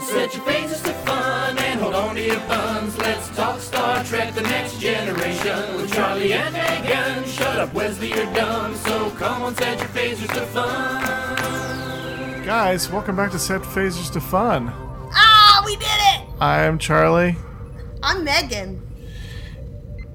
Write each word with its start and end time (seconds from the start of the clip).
Set 0.00 0.34
your 0.34 0.44
phasers 0.44 0.82
to 0.82 0.92
fun 1.06 1.56
and 1.56 1.80
hold 1.80 1.94
on 1.94 2.16
to 2.16 2.22
your 2.22 2.40
buns. 2.40 2.98
Let's 2.98 3.28
talk 3.36 3.60
Star 3.60 4.02
Trek 4.04 4.34
The 4.34 4.42
Next 4.42 4.78
Generation 4.80 5.76
with 5.76 5.92
Charlie 5.94 6.32
and 6.32 6.52
Megan. 6.52 7.24
Shut 7.24 7.58
up, 7.58 7.72
Wesley, 7.72 8.08
you're 8.08 8.32
dumb. 8.34 8.74
So 8.74 9.10
come 9.12 9.42
on, 9.42 9.54
set 9.54 9.78
your 9.78 9.88
phasers 9.88 10.32
to 10.34 10.46
fun. 10.46 12.44
Guys, 12.44 12.90
welcome 12.90 13.14
back 13.16 13.30
to 13.30 13.38
Set 13.38 13.62
Phasers 13.62 14.12
to 14.12 14.20
Fun. 14.20 14.68
Ah, 15.14 15.62
we 15.64 15.76
did 15.76 15.86
it! 15.86 16.28
I 16.40 16.64
am 16.64 16.78
Charlie. 16.78 17.36
I'm 18.02 18.24
Megan. 18.24 18.82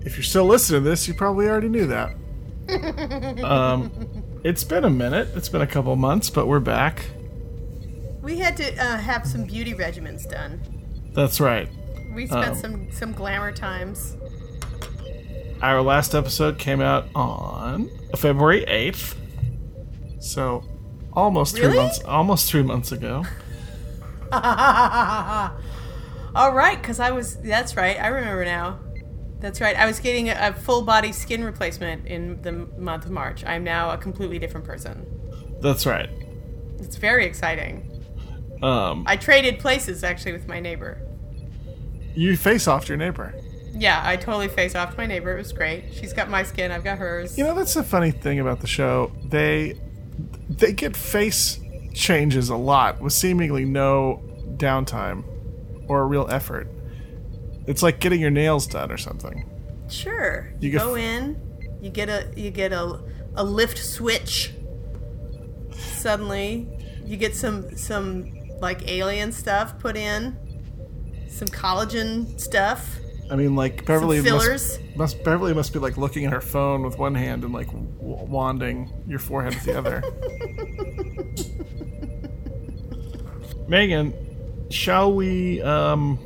If 0.05 0.17
you're 0.17 0.23
still 0.23 0.45
listening 0.45 0.83
to 0.83 0.89
this, 0.89 1.07
you 1.07 1.13
probably 1.13 1.47
already 1.47 1.69
knew 1.69 1.87
that. 1.87 2.15
um, 3.43 3.91
it's 4.43 4.63
been 4.63 4.83
a 4.83 4.89
minute. 4.89 5.29
It's 5.35 5.49
been 5.49 5.61
a 5.61 5.67
couple 5.67 5.95
months, 5.95 6.29
but 6.29 6.47
we're 6.47 6.59
back. 6.59 7.05
We 8.29 8.37
had 8.37 8.55
to 8.57 8.71
uh, 8.77 8.97
have 8.97 9.25
some 9.25 9.43
beauty 9.45 9.73
regimens 9.73 10.29
done. 10.29 10.61
That's 11.13 11.39
right. 11.39 11.67
We 12.13 12.27
spent 12.27 12.49
Um. 12.49 12.55
some 12.55 12.91
some 12.91 13.11
glamour 13.11 13.51
times. 13.51 14.15
Our 15.63 15.81
last 15.81 16.13
episode 16.13 16.59
came 16.59 16.79
out 16.79 17.07
on 17.15 17.89
February 18.15 18.65
8th. 18.67 19.15
So, 20.19 20.63
almost 21.13 21.55
three 21.55 21.65
Really? 21.65 21.77
months 21.77 22.01
almost 22.05 22.51
3 22.51 22.61
months 22.61 22.91
ago. 22.91 23.23
All 24.31 24.41
right, 26.53 26.77
because 26.79 26.99
I 26.99 27.09
was. 27.09 27.37
That's 27.37 27.75
right. 27.75 27.99
I 27.99 28.09
remember 28.09 28.45
now. 28.45 28.77
That's 29.39 29.59
right. 29.59 29.75
I 29.75 29.87
was 29.87 29.99
getting 29.99 30.29
a, 30.29 30.37
a 30.39 30.53
full 30.53 30.83
body 30.83 31.13
skin 31.13 31.43
replacement 31.43 32.05
in 32.05 32.43
the 32.43 32.51
month 32.77 33.05
of 33.05 33.11
March. 33.11 33.43
I'm 33.43 33.63
now 33.63 33.89
a 33.89 33.97
completely 33.97 34.37
different 34.37 34.67
person. 34.67 35.07
That's 35.61 35.87
right. 35.87 36.11
It's 36.77 36.95
very 36.97 37.25
exciting. 37.25 37.88
Um, 38.61 39.03
I 39.07 39.15
traded 39.17 39.59
places 39.59 40.03
actually 40.03 40.33
with 40.33 40.47
my 40.47 40.59
neighbor. 40.59 40.97
you 42.15 42.35
face 42.37 42.67
off 42.67 42.89
your 42.89 42.97
neighbor. 42.97 43.33
Yeah, 43.71 44.01
I 44.03 44.17
totally 44.17 44.47
face 44.49 44.75
off 44.75 44.97
my 44.97 45.05
neighbor. 45.05 45.35
It 45.35 45.37
was 45.37 45.53
great. 45.53 45.93
She's 45.93 46.11
got 46.11 46.29
my 46.29 46.43
skin. 46.43 46.71
I've 46.71 46.83
got 46.83 46.97
hers. 46.97 47.37
You 47.37 47.43
know, 47.45 47.55
that's 47.55 47.73
the 47.75 47.83
funny 47.83 48.11
thing 48.11 48.39
about 48.39 48.59
the 48.61 48.67
show. 48.67 49.11
They 49.23 49.79
they 50.49 50.73
get 50.73 50.97
face 50.97 51.59
changes 51.93 52.49
a 52.49 52.55
lot 52.57 52.99
with 52.99 53.13
seemingly 53.13 53.63
no 53.65 54.21
downtime 54.57 55.23
or 55.87 56.01
a 56.01 56.05
real 56.05 56.27
effort. 56.29 56.67
It's 57.67 57.81
like 57.83 57.99
getting 57.99 58.19
your 58.19 58.31
nails 58.31 58.67
done 58.67 58.91
or 58.91 58.97
something. 58.97 59.47
Sure. 59.89 60.51
You 60.59 60.71
You, 60.71 60.77
go 60.79 60.95
f- 60.95 61.01
in, 61.01 61.77
you 61.81 61.89
get 61.91 62.09
a 62.09 62.27
you 62.35 62.49
get 62.51 62.73
a 62.73 62.99
a 63.35 63.43
lift 63.43 63.77
switch. 63.77 64.51
Suddenly, 65.73 66.67
you 67.05 67.17
get 67.17 67.35
some 67.35 67.75
some 67.77 68.31
like 68.61 68.87
alien 68.89 69.31
stuff 69.31 69.79
put 69.79 69.95
in, 69.95 70.37
some 71.29 71.47
collagen 71.47 72.39
stuff, 72.39 72.99
I 73.29 73.35
mean, 73.35 73.55
like 73.55 73.85
Beverly 73.85 74.21
must, 74.21 74.79
must 74.95 75.23
Beverly 75.23 75.53
must 75.53 75.71
be 75.71 75.79
like 75.79 75.97
looking 75.97 76.25
at 76.25 76.33
her 76.33 76.41
phone 76.41 76.81
with 76.81 76.97
one 76.97 77.13
hand 77.13 77.43
and 77.43 77.53
like 77.53 77.67
w- 77.67 77.93
wanding 77.99 78.91
your 79.07 79.19
forehead 79.19 79.53
with 79.53 79.65
the 79.65 79.77
other. 79.77 80.03
Megan, 83.67 84.15
shall 84.71 85.13
we 85.13 85.61
um, 85.61 86.17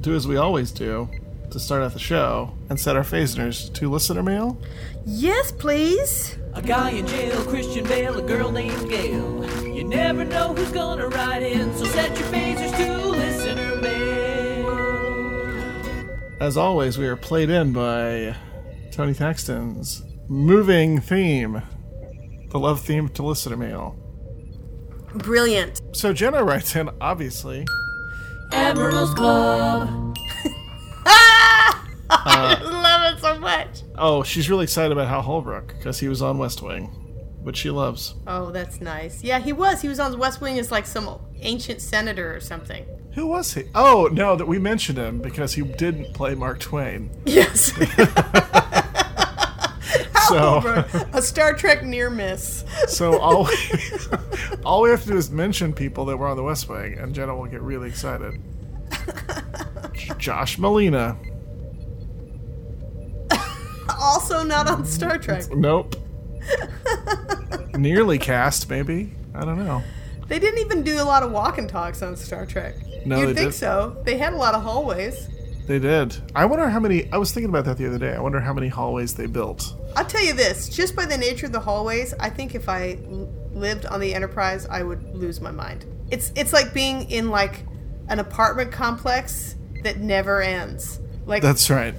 do 0.00 0.14
as 0.14 0.26
we 0.26 0.36
always 0.36 0.72
do 0.72 1.10
to 1.50 1.60
start 1.60 1.82
out 1.82 1.92
the 1.92 1.98
show 1.98 2.54
and 2.70 2.80
set 2.80 2.96
our 2.96 3.02
phasers 3.02 3.70
to 3.74 3.90
listener 3.90 4.22
mail? 4.22 4.58
Yes, 5.04 5.52
please. 5.52 6.38
A 6.54 6.60
guy 6.60 6.90
in 6.90 7.06
jail, 7.06 7.42
Christian 7.44 7.84
Bale, 7.84 8.18
a 8.18 8.22
girl 8.22 8.52
named 8.52 8.88
Gail. 8.90 9.66
You 9.66 9.84
never 9.84 10.22
know 10.24 10.52
who's 10.54 10.70
gonna 10.70 11.08
write 11.08 11.42
in, 11.42 11.74
so 11.74 11.84
set 11.86 12.10
your 12.18 12.28
phasers 12.28 12.76
to 12.76 13.08
listener 13.08 13.76
mail. 13.76 14.68
As 16.40 16.58
always, 16.58 16.98
we 16.98 17.06
are 17.06 17.16
played 17.16 17.48
in 17.48 17.72
by 17.72 18.36
Tony 18.90 19.14
Thaxton's 19.14 20.02
moving 20.28 21.00
theme, 21.00 21.62
the 22.50 22.58
love 22.58 22.82
theme 22.82 23.08
to 23.10 23.22
listener 23.22 23.56
mail. 23.56 23.96
Brilliant. 25.14 25.80
So 25.92 26.12
Jenna 26.12 26.44
writes 26.44 26.76
in, 26.76 26.90
obviously. 27.00 27.66
Admiral's 28.52 29.14
Club. 29.14 30.14
Ah! 31.06 31.88
I 32.10 32.60
love 32.62 33.14
it 33.16 33.20
so 33.22 33.38
much. 33.38 33.81
Oh, 33.96 34.22
she's 34.22 34.48
really 34.48 34.64
excited 34.64 34.92
about 34.92 35.08
Hal 35.08 35.22
Holbrook 35.22 35.68
because 35.76 35.98
he 36.00 36.08
was 36.08 36.22
on 36.22 36.38
West 36.38 36.62
Wing, 36.62 36.86
which 37.42 37.58
she 37.58 37.70
loves. 37.70 38.14
Oh, 38.26 38.50
that's 38.50 38.80
nice. 38.80 39.22
Yeah, 39.22 39.38
he 39.38 39.52
was. 39.52 39.82
He 39.82 39.88
was 39.88 40.00
on 40.00 40.18
West 40.18 40.40
Wing 40.40 40.58
as 40.58 40.70
like 40.72 40.86
some 40.86 41.18
ancient 41.40 41.80
senator 41.80 42.34
or 42.34 42.40
something. 42.40 42.86
Who 43.14 43.26
was 43.26 43.52
he? 43.52 43.64
Oh, 43.74 44.08
no, 44.10 44.36
that 44.36 44.46
we 44.46 44.58
mentioned 44.58 44.96
him 44.96 45.20
because 45.20 45.52
he 45.54 45.62
didn't 45.62 46.14
play 46.14 46.34
Mark 46.34 46.60
Twain. 46.60 47.10
Yes. 47.26 47.72
So, 50.28 50.60
a 51.12 51.20
Star 51.20 51.52
Trek 51.52 51.82
near 51.84 52.08
miss. 52.08 52.64
so 52.86 53.18
all 53.18 53.44
we, 53.44 53.56
all 54.64 54.80
we 54.82 54.88
have 54.90 55.02
to 55.02 55.08
do 55.10 55.16
is 55.16 55.30
mention 55.30 55.74
people 55.74 56.06
that 56.06 56.16
were 56.16 56.26
on 56.28 56.36
the 56.38 56.42
West 56.42 56.68
Wing, 56.70 56.96
and 56.96 57.14
Jenna 57.14 57.36
will 57.36 57.46
get 57.46 57.60
really 57.60 57.88
excited. 57.88 58.40
Josh 60.18 60.56
Malina. 60.58 61.16
Also 64.00 64.42
not 64.42 64.68
on 64.68 64.84
Star 64.84 65.18
Trek. 65.18 65.44
Nope. 65.52 65.96
Nearly 67.74 68.18
cast, 68.18 68.68
maybe. 68.68 69.12
I 69.34 69.44
don't 69.44 69.64
know. 69.64 69.82
They 70.28 70.38
didn't 70.38 70.60
even 70.60 70.82
do 70.82 71.00
a 71.00 71.04
lot 71.04 71.22
of 71.22 71.32
walk 71.32 71.58
and 71.58 71.68
talks 71.68 72.02
on 72.02 72.16
Star 72.16 72.46
Trek. 72.46 72.74
No, 73.04 73.18
You'd 73.20 73.36
think 73.36 73.50
did. 73.52 73.58
so. 73.58 73.96
They 74.04 74.16
had 74.16 74.32
a 74.32 74.36
lot 74.36 74.54
of 74.54 74.62
hallways. 74.62 75.28
They 75.66 75.78
did. 75.78 76.16
I 76.34 76.44
wonder 76.44 76.68
how 76.68 76.80
many. 76.80 77.10
I 77.12 77.16
was 77.16 77.32
thinking 77.32 77.48
about 77.48 77.64
that 77.66 77.76
the 77.78 77.86
other 77.86 77.98
day. 77.98 78.14
I 78.14 78.20
wonder 78.20 78.40
how 78.40 78.52
many 78.52 78.68
hallways 78.68 79.14
they 79.14 79.26
built. 79.26 79.74
I'll 79.96 80.04
tell 80.04 80.22
you 80.22 80.32
this, 80.32 80.68
just 80.68 80.96
by 80.96 81.06
the 81.06 81.16
nature 81.16 81.46
of 81.46 81.52
the 81.52 81.60
hallways, 81.60 82.14
I 82.18 82.30
think 82.30 82.54
if 82.54 82.68
I 82.68 82.98
lived 83.52 83.86
on 83.86 84.00
the 84.00 84.14
Enterprise, 84.14 84.66
I 84.66 84.82
would 84.82 85.14
lose 85.14 85.40
my 85.40 85.50
mind. 85.50 85.84
It's 86.10 86.32
it's 86.34 86.52
like 86.52 86.74
being 86.74 87.10
in 87.10 87.30
like 87.30 87.64
an 88.08 88.18
apartment 88.18 88.72
complex 88.72 89.56
that 89.82 89.98
never 89.98 90.42
ends. 90.42 91.00
Like 91.26 91.42
That's 91.42 91.70
right. 91.70 91.94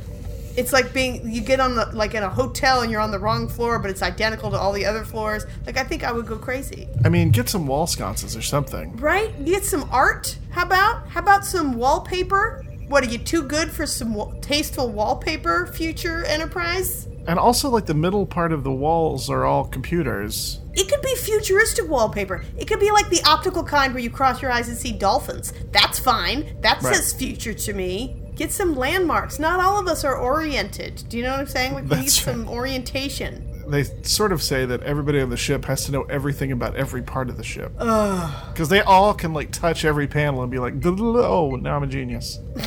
It's 0.55 0.71
like 0.73 0.93
being 0.93 1.29
you 1.31 1.41
get 1.41 1.59
on 1.59 1.75
the 1.75 1.85
like 1.93 2.13
in 2.13 2.23
a 2.23 2.29
hotel 2.29 2.81
and 2.81 2.91
you're 2.91 3.01
on 3.01 3.11
the 3.11 3.19
wrong 3.19 3.47
floor, 3.47 3.79
but 3.79 3.89
it's 3.89 4.01
identical 4.01 4.51
to 4.51 4.57
all 4.57 4.71
the 4.71 4.85
other 4.85 5.03
floors. 5.03 5.45
Like 5.65 5.77
I 5.77 5.83
think 5.83 6.03
I 6.03 6.11
would 6.11 6.25
go 6.25 6.37
crazy. 6.37 6.87
I 7.05 7.09
mean, 7.09 7.31
get 7.31 7.49
some 7.49 7.67
wall 7.67 7.87
sconces 7.87 8.35
or 8.35 8.41
something. 8.41 8.95
Right? 8.97 9.43
Get 9.45 9.65
some 9.65 9.87
art. 9.91 10.37
How 10.51 10.63
about 10.65 11.07
how 11.09 11.19
about 11.21 11.45
some 11.45 11.73
wallpaper? 11.73 12.65
What 12.87 13.03
are 13.03 13.07
you 13.07 13.17
too 13.17 13.43
good 13.43 13.71
for 13.71 13.85
some 13.87 14.13
wa- 14.13 14.31
tasteful 14.41 14.89
wallpaper, 14.89 15.67
future 15.67 16.25
Enterprise? 16.25 17.07
And 17.25 17.39
also, 17.39 17.69
like 17.69 17.85
the 17.85 17.93
middle 17.93 18.25
part 18.25 18.51
of 18.51 18.63
the 18.65 18.71
walls 18.71 19.29
are 19.29 19.45
all 19.45 19.63
computers. 19.65 20.59
It 20.73 20.89
could 20.89 21.01
be 21.01 21.15
futuristic 21.15 21.87
wallpaper. 21.89 22.43
It 22.57 22.67
could 22.67 22.81
be 22.81 22.91
like 22.91 23.09
the 23.09 23.21
optical 23.23 23.63
kind 23.63 23.93
where 23.93 24.03
you 24.03 24.09
cross 24.09 24.41
your 24.41 24.51
eyes 24.51 24.67
and 24.67 24.77
see 24.77 24.91
dolphins. 24.91 25.53
That's 25.71 25.99
fine. 25.99 26.57
That 26.61 26.81
Right. 26.83 26.93
says 26.95 27.13
future 27.13 27.53
to 27.53 27.73
me. 27.73 28.19
Get 28.35 28.51
some 28.51 28.75
landmarks. 28.75 29.38
Not 29.39 29.59
all 29.59 29.79
of 29.79 29.88
us 29.88 30.03
are 30.03 30.17
oriented. 30.17 31.03
Do 31.07 31.17
you 31.17 31.23
know 31.23 31.31
what 31.31 31.39
I'm 31.41 31.47
saying? 31.47 31.73
Like 31.73 31.83
we 31.83 31.89
need 31.91 31.97
That's 32.03 32.21
some 32.21 32.49
orientation. 32.49 33.49
They 33.67 33.83
sort 34.01 34.31
of 34.33 34.41
say 34.44 34.66
that 34.66 34.83
everybody 34.83 35.21
on 35.21 35.29
the 35.29 35.38
ship 35.38 35.63
has 35.66 35.85
to 35.85 35.91
know 35.94 36.01
everything 36.03 36.51
about 36.51 36.75
every 36.75 37.01
part 37.01 37.29
of 37.29 37.38
the 37.38 37.44
ship. 37.44 37.71
Because 37.77 38.67
they 38.69 38.81
all 38.81 39.13
can 39.13 39.33
like 39.33 39.51
touch 39.51 39.85
every 39.85 40.07
panel 40.07 40.41
and 40.41 40.51
be 40.51 40.59
like, 40.59 40.73
"Oh, 40.85 41.55
now 41.55 41.75
I'm 41.77 41.83
a 41.83 41.88
genius." 41.88 42.39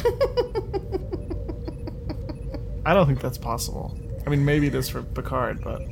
I 2.87 2.95
don't 2.95 3.07
think 3.07 3.21
that's 3.21 3.39
possible. 3.39 3.99
I 4.27 4.31
mean, 4.31 4.45
maybe 4.45 4.67
it 4.69 4.75
is 4.75 4.89
for 4.89 5.03
Picard, 5.03 5.63
but 5.63 5.83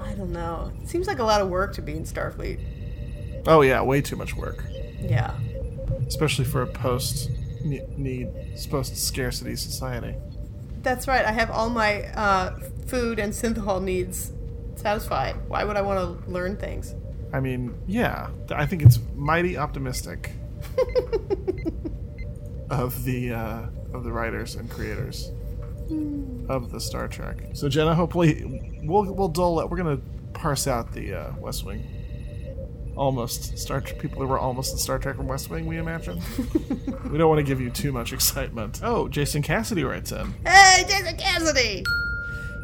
I 0.00 0.14
don't 0.14 0.32
know. 0.32 0.72
It 0.82 0.88
seems 0.88 1.06
like 1.06 1.18
a 1.18 1.24
lot 1.24 1.40
of 1.42 1.48
work 1.48 1.74
to 1.74 1.82
be 1.82 1.92
in 1.92 2.04
Starfleet. 2.04 3.44
oh 3.46 3.60
yeah, 3.60 3.80
way 3.82 4.00
too 4.00 4.16
much 4.16 4.34
work, 4.34 4.64
Yeah. 5.00 5.34
especially 6.06 6.44
for 6.46 6.62
a 6.62 6.66
post 6.66 7.30
ne- 7.64 7.86
need, 7.96 8.28
post 8.70 8.96
scarcity 8.96 9.56
society. 9.56 10.14
That's 10.82 11.08
right. 11.08 11.24
I 11.24 11.32
have 11.32 11.50
all 11.50 11.70
my 11.70 12.04
uh, 12.14 12.58
food 12.86 13.18
and 13.18 13.32
synthahol 13.32 13.82
needs 13.82 14.32
satisfied. 14.76 15.36
Why 15.48 15.64
would 15.64 15.76
I 15.76 15.82
want 15.82 16.24
to 16.24 16.30
learn 16.30 16.56
things? 16.56 16.94
I 17.32 17.40
mean, 17.40 17.74
yeah, 17.86 18.30
I 18.50 18.64
think 18.66 18.82
it's 18.82 18.98
mighty 19.14 19.56
optimistic 19.56 20.30
of 22.70 23.04
the 23.04 23.32
uh, 23.32 23.66
of 23.92 24.04
the 24.04 24.12
writers 24.12 24.54
and 24.54 24.70
creators 24.70 25.32
of 26.48 26.70
the 26.70 26.80
Star 26.80 27.08
Trek. 27.08 27.36
So 27.52 27.68
Jenna, 27.68 27.94
hopefully, 27.94 28.80
we'll 28.82 29.12
we'll 29.12 29.28
dull 29.28 29.60
it. 29.60 29.68
We're 29.68 29.76
gonna 29.76 30.00
parse 30.32 30.66
out 30.66 30.92
the 30.92 31.14
uh, 31.14 31.32
West 31.38 31.64
Wing. 31.64 31.86
Almost 32.98 33.56
Star 33.56 33.80
Trek 33.80 34.00
people 34.00 34.20
who 34.20 34.26
were 34.26 34.38
almost 34.40 34.72
in 34.72 34.78
Star 34.78 34.98
Trek 34.98 35.16
from 35.16 35.28
West 35.28 35.50
Wing. 35.50 35.66
We 35.66 35.78
imagine. 35.78 36.20
we 37.10 37.16
don't 37.16 37.28
want 37.28 37.38
to 37.38 37.44
give 37.44 37.60
you 37.60 37.70
too 37.70 37.92
much 37.92 38.12
excitement. 38.12 38.80
Oh, 38.82 39.06
Jason 39.08 39.40
Cassidy 39.40 39.84
writes 39.84 40.10
in. 40.10 40.34
Hey, 40.44 40.84
Jason 40.88 41.16
Cassidy! 41.16 41.84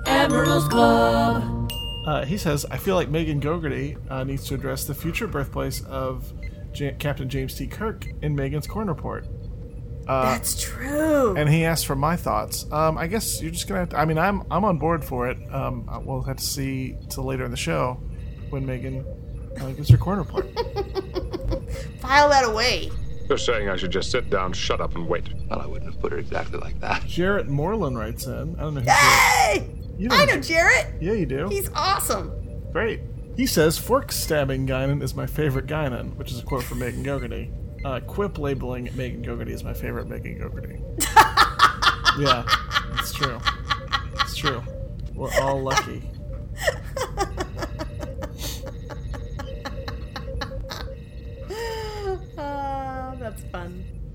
Admiral's 0.06 0.66
Club. 0.69 1.70
Uh, 2.04 2.25
he 2.25 2.36
says, 2.36 2.66
I 2.70 2.76
feel 2.76 2.96
like 2.96 3.08
Megan 3.08 3.40
Gogerty 3.40 3.96
uh, 4.10 4.25
needs 4.25 4.46
to 4.48 4.54
address 4.54 4.84
the 4.84 4.94
future 4.94 5.26
birthplace 5.26 5.82
of 5.84 6.31
J- 6.72 6.96
Captain 6.98 7.28
James 7.28 7.54
T. 7.54 7.66
Kirk 7.66 8.06
in 8.20 8.34
Megan's 8.34 8.66
Corn 8.66 8.88
Report. 8.88 9.26
Uh, 10.06 10.32
That's 10.32 10.60
true. 10.60 11.34
and 11.37 11.48
he 11.48 11.64
asked 11.64 11.87
for 11.87 11.96
my 11.96 12.16
thoughts. 12.16 12.70
Um, 12.70 12.98
I 12.98 13.06
guess 13.06 13.40
you're 13.40 13.52
just 13.52 13.66
gonna. 13.69 13.80
Have 13.80 13.88
to, 13.90 13.98
I 13.98 14.04
mean, 14.04 14.19
I'm 14.19 14.42
I'm 14.50 14.64
on 14.64 14.78
board 14.78 15.02
for 15.02 15.30
it. 15.30 15.38
Um, 15.50 15.88
uh, 15.88 15.98
we'll 16.04 16.20
have 16.22 16.37
to 16.37 16.44
see 16.44 16.94
till 17.08 17.25
later 17.25 17.44
in 17.44 17.50
the 17.50 17.56
show 17.56 17.94
when 18.50 18.66
Megan 18.66 19.02
uh, 19.60 19.70
gives 19.72 19.88
her 19.90 19.96
corn 19.96 20.18
report. 20.18 20.46
File 22.00 22.28
that 22.28 22.44
away. 22.44 22.90
You're 23.28 23.38
saying 23.38 23.68
I 23.70 23.76
should 23.76 23.90
just 23.90 24.10
sit 24.10 24.28
down, 24.28 24.52
shut 24.52 24.80
up, 24.80 24.94
and 24.94 25.08
wait. 25.08 25.24
Well, 25.48 25.60
I 25.60 25.66
wouldn't 25.66 25.90
have 25.90 26.00
put 26.00 26.12
it 26.12 26.18
exactly 26.18 26.58
like 26.58 26.78
that. 26.80 27.06
Jarrett 27.06 27.48
Moreland 27.48 27.98
writes 27.98 28.26
in. 28.26 28.54
I 28.58 28.62
don't 28.62 28.74
know 28.74 28.80
who. 28.80 28.86
Jarrett- 28.86 29.00
Hey! 29.00 29.70
You 29.96 30.08
I 30.10 30.24
know 30.26 30.34
know 30.34 30.40
Jarrett. 30.40 30.94
Yeah, 31.00 31.12
you 31.12 31.24
do. 31.26 31.48
He's 31.48 31.70
awesome. 31.74 32.32
Great. 32.72 33.00
He 33.36 33.46
says 33.46 33.78
fork 33.78 34.12
stabbing 34.12 34.66
Guinan 34.66 35.02
is 35.02 35.14
my 35.14 35.26
favorite 35.26 35.66
Guinan, 35.66 36.14
which 36.16 36.30
is 36.32 36.40
a 36.40 36.42
quote 36.42 36.64
from 36.64 36.80
Megan 36.80 37.04
Gogerty. 37.04 37.50
Uh, 37.84 38.00
quip 38.00 38.38
labeling 38.38 38.84
Megan 38.94 39.24
Gogerty 39.24 39.50
is 39.50 39.62
my 39.64 39.72
favorite 39.74 40.06
Megan 40.08 40.38
Gogerty. 40.38 40.80
yeah, 42.18 42.44
it's 42.98 43.12
true. 43.12 43.38
It's 44.20 44.36
true. 44.36 44.62
We're 45.14 45.30
all 45.40 45.62
lucky. 45.62 46.02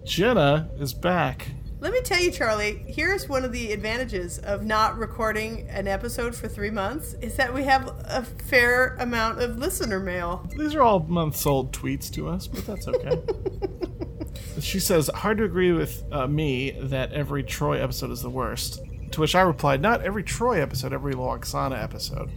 Jenna 0.10 0.68
is 0.80 0.92
back. 0.92 1.50
Let 1.80 1.94
me 1.94 2.02
tell 2.02 2.20
you, 2.20 2.32
Charlie, 2.32 2.84
here's 2.88 3.30
one 3.30 3.46
of 3.46 3.52
the 3.52 3.72
advantages 3.72 4.40
of 4.40 4.66
not 4.66 4.98
recording 4.98 5.70
an 5.70 5.88
episode 5.88 6.36
for 6.36 6.48
three 6.48 6.72
months 6.72 7.14
is 7.22 7.36
that 7.36 7.54
we 7.54 7.64
have 7.66 7.88
a 8.06 8.24
fair 8.24 8.96
amount 8.96 9.40
of 9.40 9.60
listener 9.60 10.00
mail. 10.00 10.50
These 10.58 10.74
are 10.74 10.82
all 10.82 11.02
months 11.02 11.46
old 11.46 11.72
tweets 11.74 12.12
to 12.14 12.28
us, 12.28 12.48
but 12.48 12.66
that's 12.66 12.88
okay. 12.88 13.22
she 14.60 14.80
says, 14.80 15.12
hard 15.14 15.38
to 15.38 15.44
agree 15.44 15.74
with 15.74 16.04
uh, 16.12 16.26
me 16.26 16.72
that 16.72 17.14
every 17.14 17.44
Troi 17.44 17.80
episode 17.80 18.10
is 18.10 18.24
the 18.24 18.32
worst. 18.32 18.82
To 19.12 19.22
which 19.22 19.36
I 19.36 19.42
replied, 19.42 19.80
not 19.80 20.02
every 20.02 20.24
Troi 20.24 20.60
episode, 20.60 20.92
every 20.92 21.14
Lwaxana 21.14 21.82
episode. 21.82 22.32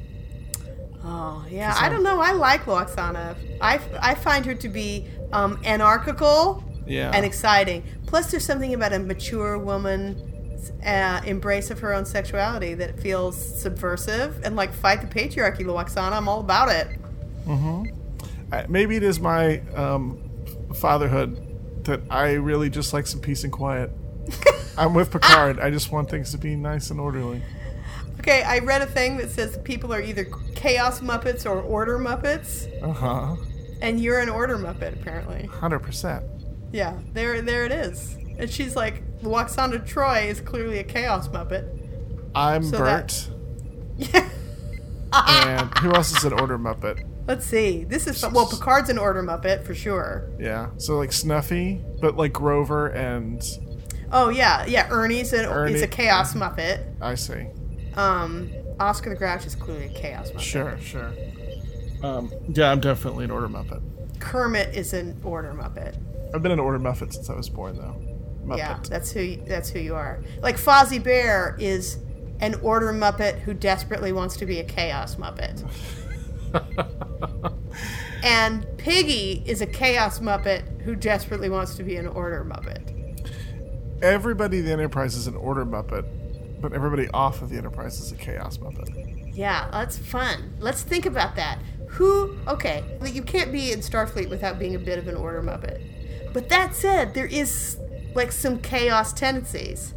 Oh, 1.02 1.46
yeah. 1.50 1.74
I 1.80 1.88
don't 1.88 2.02
know. 2.02 2.20
I 2.20 2.32
like 2.32 2.66
Lwaxana. 2.66 3.34
I, 3.62 3.80
I 3.98 4.14
find 4.14 4.44
her 4.44 4.54
to 4.56 4.68
be 4.68 5.08
um, 5.32 5.58
anarchical 5.64 6.62
Yeah. 6.86 7.10
and 7.14 7.24
exciting. 7.24 7.82
Plus, 8.06 8.30
there's 8.30 8.44
something 8.44 8.74
about 8.74 8.92
a 8.92 8.98
mature 8.98 9.58
woman's 9.58 10.70
uh, 10.84 11.20
embrace 11.24 11.70
of 11.70 11.80
her 11.80 11.92
own 11.94 12.04
sexuality 12.04 12.74
that 12.74 12.98
feels 13.00 13.36
subversive 13.60 14.40
and 14.44 14.56
like 14.56 14.72
fight 14.72 15.00
the 15.00 15.06
patriarchy, 15.06 15.60
Lwaxana. 15.64 16.12
I'm 16.12 16.28
all 16.28 16.40
about 16.40 16.68
it. 16.70 16.88
I- 18.52 18.66
maybe 18.68 18.96
it 18.96 19.02
is 19.02 19.18
my 19.20 19.58
um, 19.74 20.18
fatherhood 20.74 21.84
that 21.84 22.00
I 22.10 22.32
really 22.32 22.70
just 22.70 22.92
like 22.92 23.06
some 23.06 23.20
peace 23.20 23.44
and 23.44 23.52
quiet. 23.52 23.90
I'm 24.78 24.94
with 24.94 25.10
Picard. 25.10 25.58
I 25.58 25.70
just 25.70 25.90
want 25.92 26.10
things 26.10 26.30
to 26.32 26.38
be 26.38 26.54
nice 26.56 26.90
and 26.90 27.00
orderly. 27.00 27.42
Okay, 28.20 28.42
I 28.42 28.58
read 28.58 28.82
a 28.82 28.86
thing 28.86 29.16
that 29.16 29.30
says 29.30 29.58
people 29.64 29.92
are 29.92 30.00
either 30.00 30.24
chaos 30.54 31.00
Muppets 31.00 31.44
or 31.44 31.60
order 31.60 31.98
Muppets, 31.98 32.68
Uh 32.82 32.92
huh. 32.92 33.36
and 33.80 33.98
you're 34.00 34.20
an 34.20 34.28
order 34.28 34.56
Muppet 34.56 34.92
apparently. 35.00 35.46
Hundred 35.46 35.80
percent. 35.80 36.22
Yeah, 36.72 36.98
there, 37.12 37.40
there 37.42 37.64
it 37.64 37.72
is. 37.72 38.16
And 38.38 38.50
she's 38.50 38.74
like, 38.74 39.02
Lwaxana 39.20 39.86
Troi 39.86 40.26
is 40.26 40.40
clearly 40.40 40.78
a 40.78 40.84
chaos 40.84 41.28
Muppet. 41.28 41.68
I'm 42.34 42.62
So 42.62 42.78
Bert, 42.78 43.28
Yeah. 43.98 44.28
and 45.12 45.78
who 45.78 45.92
else 45.92 46.16
is 46.16 46.24
an 46.24 46.32
order 46.32 46.58
Muppet? 46.58 47.06
Let's 47.26 47.46
see. 47.46 47.84
This 47.84 48.06
is 48.06 48.22
well, 48.32 48.46
Picard's 48.48 48.88
an 48.88 48.98
order 48.98 49.22
Muppet 49.22 49.64
for 49.64 49.74
sure. 49.74 50.28
Yeah. 50.40 50.70
So 50.78 50.96
like 50.96 51.12
Snuffy, 51.12 51.80
but 52.00 52.16
like 52.16 52.32
Grover 52.32 52.88
and 52.88 53.40
Oh 54.10 54.28
yeah, 54.30 54.64
yeah. 54.66 54.88
Ernie's 54.90 55.32
an 55.32 55.44
Ernie- 55.44 55.72
he's 55.74 55.82
a 55.82 55.86
chaos 55.86 56.34
Muppet. 56.34 56.84
I 57.00 57.14
see. 57.14 57.46
Um, 57.94 58.50
Oscar 58.80 59.10
the 59.10 59.16
Grouch 59.16 59.46
is 59.46 59.54
clearly 59.54 59.86
a 59.86 59.88
chaos 59.90 60.30
Muppet. 60.30 60.40
Sure, 60.40 60.78
sure. 60.78 61.12
Um, 62.02 62.32
yeah, 62.48 62.72
I'm 62.72 62.80
definitely 62.80 63.24
an 63.26 63.30
order 63.30 63.48
Muppet. 63.48 63.82
Kermit 64.18 64.74
is 64.74 64.92
an 64.92 65.20
order 65.22 65.52
Muppet. 65.52 65.94
I've 66.34 66.42
been 66.42 66.52
an 66.52 66.60
order 66.60 66.78
Muppet 66.78 67.12
since 67.12 67.28
I 67.28 67.34
was 67.34 67.48
born, 67.48 67.76
though. 67.76 67.96
Muppet. 68.44 68.58
Yeah, 68.58 68.78
that's 68.84 69.12
who 69.12 69.36
that's 69.36 69.70
who 69.70 69.78
you 69.78 69.94
are. 69.94 70.22
Like 70.40 70.56
Fozzie 70.56 71.02
Bear 71.02 71.56
is 71.58 71.98
an 72.40 72.54
order 72.56 72.92
Muppet 72.92 73.38
who 73.40 73.54
desperately 73.54 74.12
wants 74.12 74.36
to 74.38 74.46
be 74.46 74.58
a 74.58 74.64
chaos 74.64 75.14
Muppet. 75.16 75.64
and 78.24 78.66
Piggy 78.78 79.42
is 79.46 79.60
a 79.60 79.66
chaos 79.66 80.18
Muppet 80.18 80.82
who 80.82 80.96
desperately 80.96 81.48
wants 81.48 81.76
to 81.76 81.84
be 81.84 81.96
an 81.96 82.06
order 82.08 82.44
Muppet. 82.44 82.90
Everybody 84.02 84.58
in 84.58 84.64
the 84.64 84.72
Enterprise 84.72 85.14
is 85.14 85.28
an 85.28 85.36
order 85.36 85.64
Muppet, 85.64 86.04
but 86.60 86.72
everybody 86.72 87.08
off 87.14 87.42
of 87.42 87.50
the 87.50 87.56
Enterprise 87.56 88.00
is 88.00 88.10
a 88.10 88.16
chaos 88.16 88.58
Muppet. 88.58 89.36
Yeah, 89.36 89.68
that's 89.70 89.96
fun. 89.96 90.54
Let's 90.58 90.82
think 90.82 91.06
about 91.06 91.36
that. 91.36 91.58
Who? 91.88 92.36
Okay, 92.48 92.82
you 93.06 93.22
can't 93.22 93.52
be 93.52 93.70
in 93.70 93.80
Starfleet 93.80 94.28
without 94.28 94.58
being 94.58 94.74
a 94.74 94.78
bit 94.78 94.98
of 94.98 95.06
an 95.06 95.14
order 95.14 95.42
Muppet. 95.42 96.01
But 96.32 96.48
that 96.48 96.74
said, 96.74 97.14
there 97.14 97.26
is 97.26 97.78
like 98.14 98.32
some 98.32 98.58
chaos 98.60 99.12
tendencies. 99.12 99.94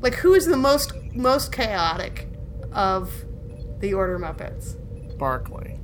Like 0.00 0.14
who 0.14 0.34
is 0.34 0.46
the 0.46 0.56
most 0.56 0.92
most 1.14 1.52
chaotic 1.52 2.28
of 2.72 3.12
the 3.80 3.94
order 3.94 4.18
Muppets? 4.18 4.76
Barkley. 5.18 5.78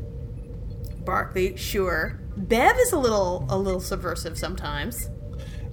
Barkley, 1.04 1.56
sure. 1.56 2.20
Bev 2.36 2.76
is 2.78 2.92
a 2.92 2.98
little 2.98 3.46
a 3.48 3.56
little 3.58 3.80
subversive 3.80 4.38
sometimes. 4.38 5.08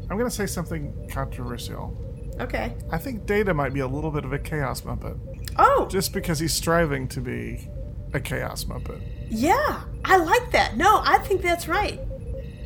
I'm 0.09 0.17
gonna 0.17 0.29
say 0.29 0.45
something 0.45 1.09
controversial. 1.11 1.97
Okay. 2.39 2.75
I 2.91 2.97
think 2.97 3.25
Data 3.25 3.53
might 3.53 3.73
be 3.73 3.79
a 3.81 3.87
little 3.87 4.11
bit 4.11 4.25
of 4.25 4.33
a 4.33 4.39
chaos 4.39 4.81
Muppet, 4.81 5.17
Oh, 5.57 5.87
just 5.89 6.13
because 6.13 6.39
he's 6.39 6.53
striving 6.53 7.07
to 7.09 7.21
be 7.21 7.67
a 8.13 8.19
chaos 8.19 8.63
Muppet. 8.65 9.01
yeah. 9.29 9.81
I 10.05 10.17
like 10.17 10.51
that. 10.51 10.75
No, 10.75 11.01
I 11.03 11.19
think 11.19 11.41
that's 11.41 11.67
right. 11.67 11.99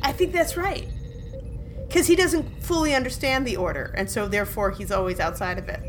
I 0.02 0.12
think 0.12 0.32
that's 0.32 0.56
right. 0.56 0.88
Because 1.88 2.06
he 2.06 2.14
doesn't 2.14 2.62
fully 2.62 2.94
understand 2.94 3.46
the 3.46 3.56
order, 3.56 3.92
and 3.96 4.10
so 4.10 4.28
therefore 4.28 4.70
he's 4.70 4.92
always 4.92 5.18
outside 5.20 5.58
of 5.58 5.68
it 5.68 5.80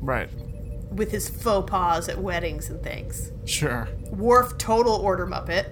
Right. 0.00 0.30
with 0.92 1.10
his 1.10 1.28
faux 1.28 1.68
pas 1.68 2.08
at 2.08 2.18
weddings 2.18 2.70
and 2.70 2.80
things. 2.82 3.32
Sure. 3.44 3.88
Worf, 4.10 4.56
total 4.58 4.94
order 4.94 5.26
Muppet. 5.26 5.66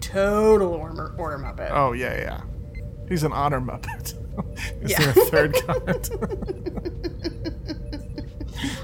Total 0.00 0.68
order, 0.68 1.14
order 1.16 1.38
Muppet. 1.38 1.70
Oh 1.70 1.92
yeah, 1.92 2.16
yeah. 2.18 2.40
He's 3.08 3.22
an 3.22 3.32
honor 3.32 3.60
Muppet. 3.60 4.14
Is 4.82 4.90
Yeah. 4.90 4.98
there 5.00 5.10
a 5.10 5.26
third 5.26 5.54
comment? 5.66 6.10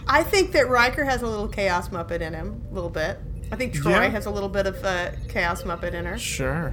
I 0.09 0.23
think 0.23 0.53
that 0.53 0.69
Riker 0.69 1.05
has 1.05 1.23
a 1.23 1.27
little 1.27 1.49
chaos 1.49 1.89
Muppet 1.89 2.21
in 2.21 2.33
him, 2.33 2.63
a 2.71 2.75
little 2.75 2.91
bit. 2.91 3.19
I 3.51 3.57
think 3.57 3.75
Troi 3.75 3.91
Yeah. 3.91 4.09
has 4.09 4.27
a 4.27 4.31
little 4.31 4.49
bit 4.49 4.67
of 4.67 4.83
uh, 4.85 5.11
chaos 5.29 5.63
Muppet 5.63 5.95
in 5.95 6.05
her. 6.05 6.17
sure. 6.19 6.71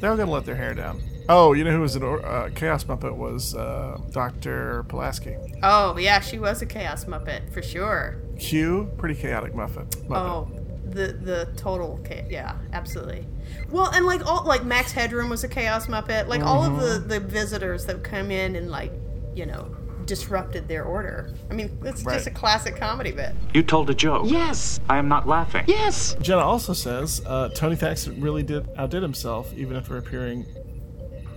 They're 0.00 0.14
gonna 0.16 0.30
let 0.30 0.44
their 0.44 0.56
hair 0.56 0.74
down. 0.74 1.02
Oh, 1.28 1.52
you 1.52 1.64
know 1.64 1.72
who 1.72 1.80
was 1.80 1.96
an 1.96 2.02
or- 2.02 2.24
uh, 2.24 2.50
chaos 2.54 2.84
Muppet 2.84 3.16
was 3.16 3.54
uh, 3.54 3.98
Dr. 4.12 4.84
Pulaski. 4.88 5.36
Oh, 5.62 5.96
yeah, 5.98 6.20
she 6.20 6.38
was 6.38 6.62
a 6.62 6.66
chaos 6.66 7.04
Muppet 7.04 7.52
for 7.52 7.62
sure. 7.62 8.16
Q, 8.38 8.90
pretty 8.96 9.14
chaotic 9.14 9.52
Muppet. 9.54 9.88
Muppet. 10.06 10.16
Oh, 10.16 10.50
the 10.88 11.12
the 11.12 11.48
total 11.56 12.00
cha- 12.08 12.24
yeah, 12.30 12.54
absolutely. 12.72 13.26
Well, 13.70 13.90
and 13.92 14.06
like 14.06 14.24
all 14.24 14.44
like 14.46 14.64
Max 14.64 14.92
Headroom 14.92 15.28
was 15.28 15.42
a 15.44 15.48
chaos 15.48 15.86
Muppet. 15.86 16.28
Like 16.28 16.42
all 16.42 16.62
of 16.64 16.80
the 16.80 16.98
the 16.98 17.20
visitors 17.20 17.86
that 17.86 18.04
come 18.04 18.30
in 18.30 18.54
and 18.56 18.70
like 18.70 18.92
you 19.34 19.46
know 19.46 19.74
disrupted 20.06 20.68
their 20.68 20.84
order. 20.84 21.34
I 21.50 21.54
mean, 21.54 21.76
it's 21.82 22.04
just 22.04 22.28
a 22.28 22.30
classic 22.30 22.76
comedy 22.76 23.10
bit. 23.10 23.34
You 23.52 23.64
told 23.64 23.90
a 23.90 23.94
joke. 23.94 24.30
Yes. 24.30 24.78
I 24.88 24.98
am 24.98 25.08
not 25.08 25.26
laughing. 25.26 25.64
Yes. 25.66 26.14
Jenna 26.20 26.42
also 26.42 26.72
says 26.72 27.20
uh, 27.26 27.48
Tony 27.48 27.74
Thaxton 27.74 28.20
really 28.20 28.44
did 28.44 28.68
outdid 28.78 29.02
himself, 29.02 29.52
even 29.54 29.76
after 29.76 29.96
appearing 29.98 30.46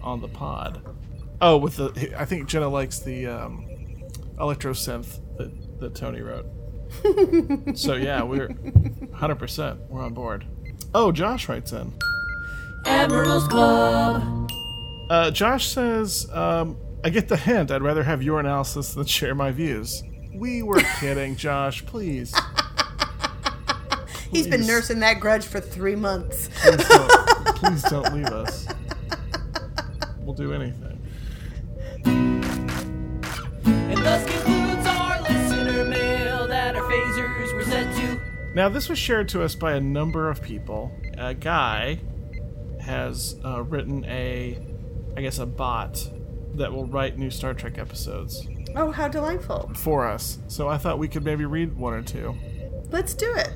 on 0.10 0.22
the 0.22 0.28
pod. 0.28 0.82
Oh, 1.42 1.58
with 1.58 1.78
the 1.78 2.14
I 2.18 2.26
think 2.26 2.48
Jenna 2.50 2.68
likes 2.68 3.00
the 3.00 3.28
um, 3.28 3.66
electro 4.40 4.74
synth 4.74 5.20
that, 5.38 5.80
that 5.80 5.96
Tony 5.96 6.22
wrote. 6.22 6.46
so 7.78 7.94
yeah, 7.96 8.24
we're 8.24 8.50
hundred 9.14 9.36
percent 9.36 9.80
we're 9.90 10.04
on 10.04 10.14
board. 10.14 10.46
Oh, 10.94 11.12
Josh 11.12 11.48
writes 11.48 11.72
in. 11.72 11.94
Admirals 12.86 13.48
Club. 13.48 14.52
Uh, 15.10 15.30
Josh 15.32 15.68
says, 15.68 16.28
um, 16.34 16.78
"I 17.04 17.10
get 17.10 17.28
the 17.28 17.38
hint. 17.38 17.72
I'd 17.72 17.84
rather 17.84 18.04
have 18.04 18.24
your 18.24 18.40
analysis 18.40 18.94
than 18.94 19.06
share 19.06 19.36
my 19.36 19.52
views." 19.52 20.04
We 20.34 20.64
were 20.64 20.82
kidding, 21.00 21.36
Josh. 21.36 21.86
Please, 21.86 22.34
He's 24.32 24.48
been 24.48 24.66
nursing 24.66 25.00
that 25.00 25.20
grudge 25.20 25.46
for 25.46 25.60
three 25.60 25.96
months. 25.96 26.50
please 26.62 26.88
don't, 26.88 27.56
please 27.56 27.84
don't 27.84 28.14
leave 28.14 28.28
us. 28.28 28.68
We'll 30.40 30.48
do 30.48 30.54
anything. 30.54 31.02
And 33.66 33.98
thus 33.98 34.24
concludes 34.26 34.88
our 34.88 35.22
listener 35.22 35.84
mail 35.86 36.48
that 36.48 36.76
our 36.78 36.84
phasers 36.84 37.54
were 37.54 37.64
sent 37.66 37.96
to. 37.98 38.22
Now, 38.56 38.70
this 38.70 38.88
was 38.90 38.98
shared 38.98 39.28
to 39.30 39.44
us 39.44 39.56
by 39.56 39.74
a 39.74 39.82
number 39.82 40.30
of 40.30 40.42
people. 40.42 40.92
A 41.18 41.34
guy 41.34 42.00
has 42.82 43.36
uh, 43.44 43.64
written 43.64 44.06
a, 44.06 44.58
I 45.18 45.22
guess, 45.22 45.40
a 45.40 45.46
bot 45.46 46.08
that 46.56 46.72
will 46.72 46.86
write 46.86 47.18
new 47.18 47.30
Star 47.30 47.54
Trek 47.54 47.78
episodes 47.78 48.48
Oh, 48.76 48.92
how 48.92 49.08
delightful. 49.08 49.72
for 49.76 50.08
us. 50.08 50.40
So 50.48 50.68
I 50.70 50.78
thought 50.78 51.00
we 51.00 51.08
could 51.08 51.24
maybe 51.26 51.46
read 51.46 51.76
one 51.76 51.94
or 51.94 52.02
two. 52.02 52.36
Let's 52.92 53.14
do 53.14 53.32
it. 53.36 53.52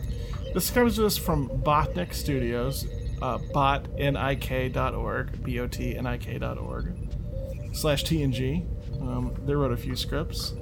This 0.53 0.69
comes 0.69 0.97
to 0.97 1.05
us 1.05 1.17
from 1.17 1.47
Botnik 1.49 2.13
Studios, 2.13 2.85
uh, 3.23 3.37
botnik.org, 3.37 5.43
B-O-T-N-I-K.org, 5.43 6.93
slash 7.73 8.03
TNG. 8.03 9.01
Um, 9.01 9.33
they 9.45 9.55
wrote 9.55 9.71
a 9.71 9.77
few 9.77 9.95
scripts. 9.95 10.53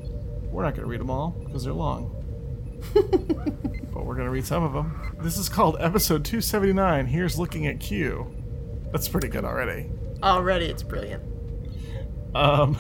We're 0.44 0.64
not 0.64 0.76
going 0.76 0.84
to 0.84 0.90
read 0.90 1.00
them 1.00 1.10
all 1.10 1.32
because 1.46 1.64
they're 1.64 1.74
long. 1.74 2.18
but 2.94 4.06
we're 4.06 4.16
going 4.16 4.28
to 4.28 4.32
read 4.32 4.46
some 4.46 4.64
of 4.64 4.74
them. 4.74 5.18
This 5.22 5.38
is 5.38 5.50
called 5.50 5.78
Episode 5.80 6.24
279. 6.24 7.08
Here's 7.08 7.40
Looking 7.40 7.66
at 7.66 7.80
Q. 7.80 8.32
That's 8.92 9.10
pretty 9.10 9.28
good 9.28 9.44
already. 9.44 9.90
Already, 10.22 10.66
it's 10.66 10.84
brilliant. 10.84 11.24
Um, 12.36 12.78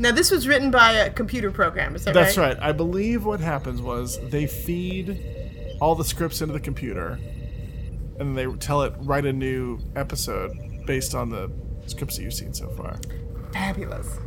Now, 0.00 0.12
this 0.12 0.30
was 0.30 0.46
written 0.46 0.70
by 0.70 0.92
a 0.92 1.10
computer 1.10 1.50
program, 1.50 1.96
is 1.96 2.04
that 2.04 2.14
That's 2.14 2.36
right? 2.36 2.56
right. 2.56 2.62
I 2.62 2.70
believe 2.72 3.24
what 3.24 3.40
happens 3.40 3.82
was 3.82 4.18
they 4.30 4.46
feed 4.46 5.20
all 5.80 5.96
the 5.96 6.04
scripts 6.04 6.40
into 6.40 6.52
the 6.52 6.60
computer, 6.60 7.18
and 8.18 8.36
they 8.36 8.46
tell 8.56 8.82
it 8.82 8.94
write 8.98 9.26
a 9.26 9.32
new 9.32 9.78
episode 9.96 10.52
based 10.86 11.14
on 11.14 11.30
the 11.30 11.50
scripts 11.86 12.16
that 12.16 12.22
you've 12.22 12.34
seen 12.34 12.52
so 12.52 12.68
far. 12.70 12.98
Fabulous. 13.52 14.18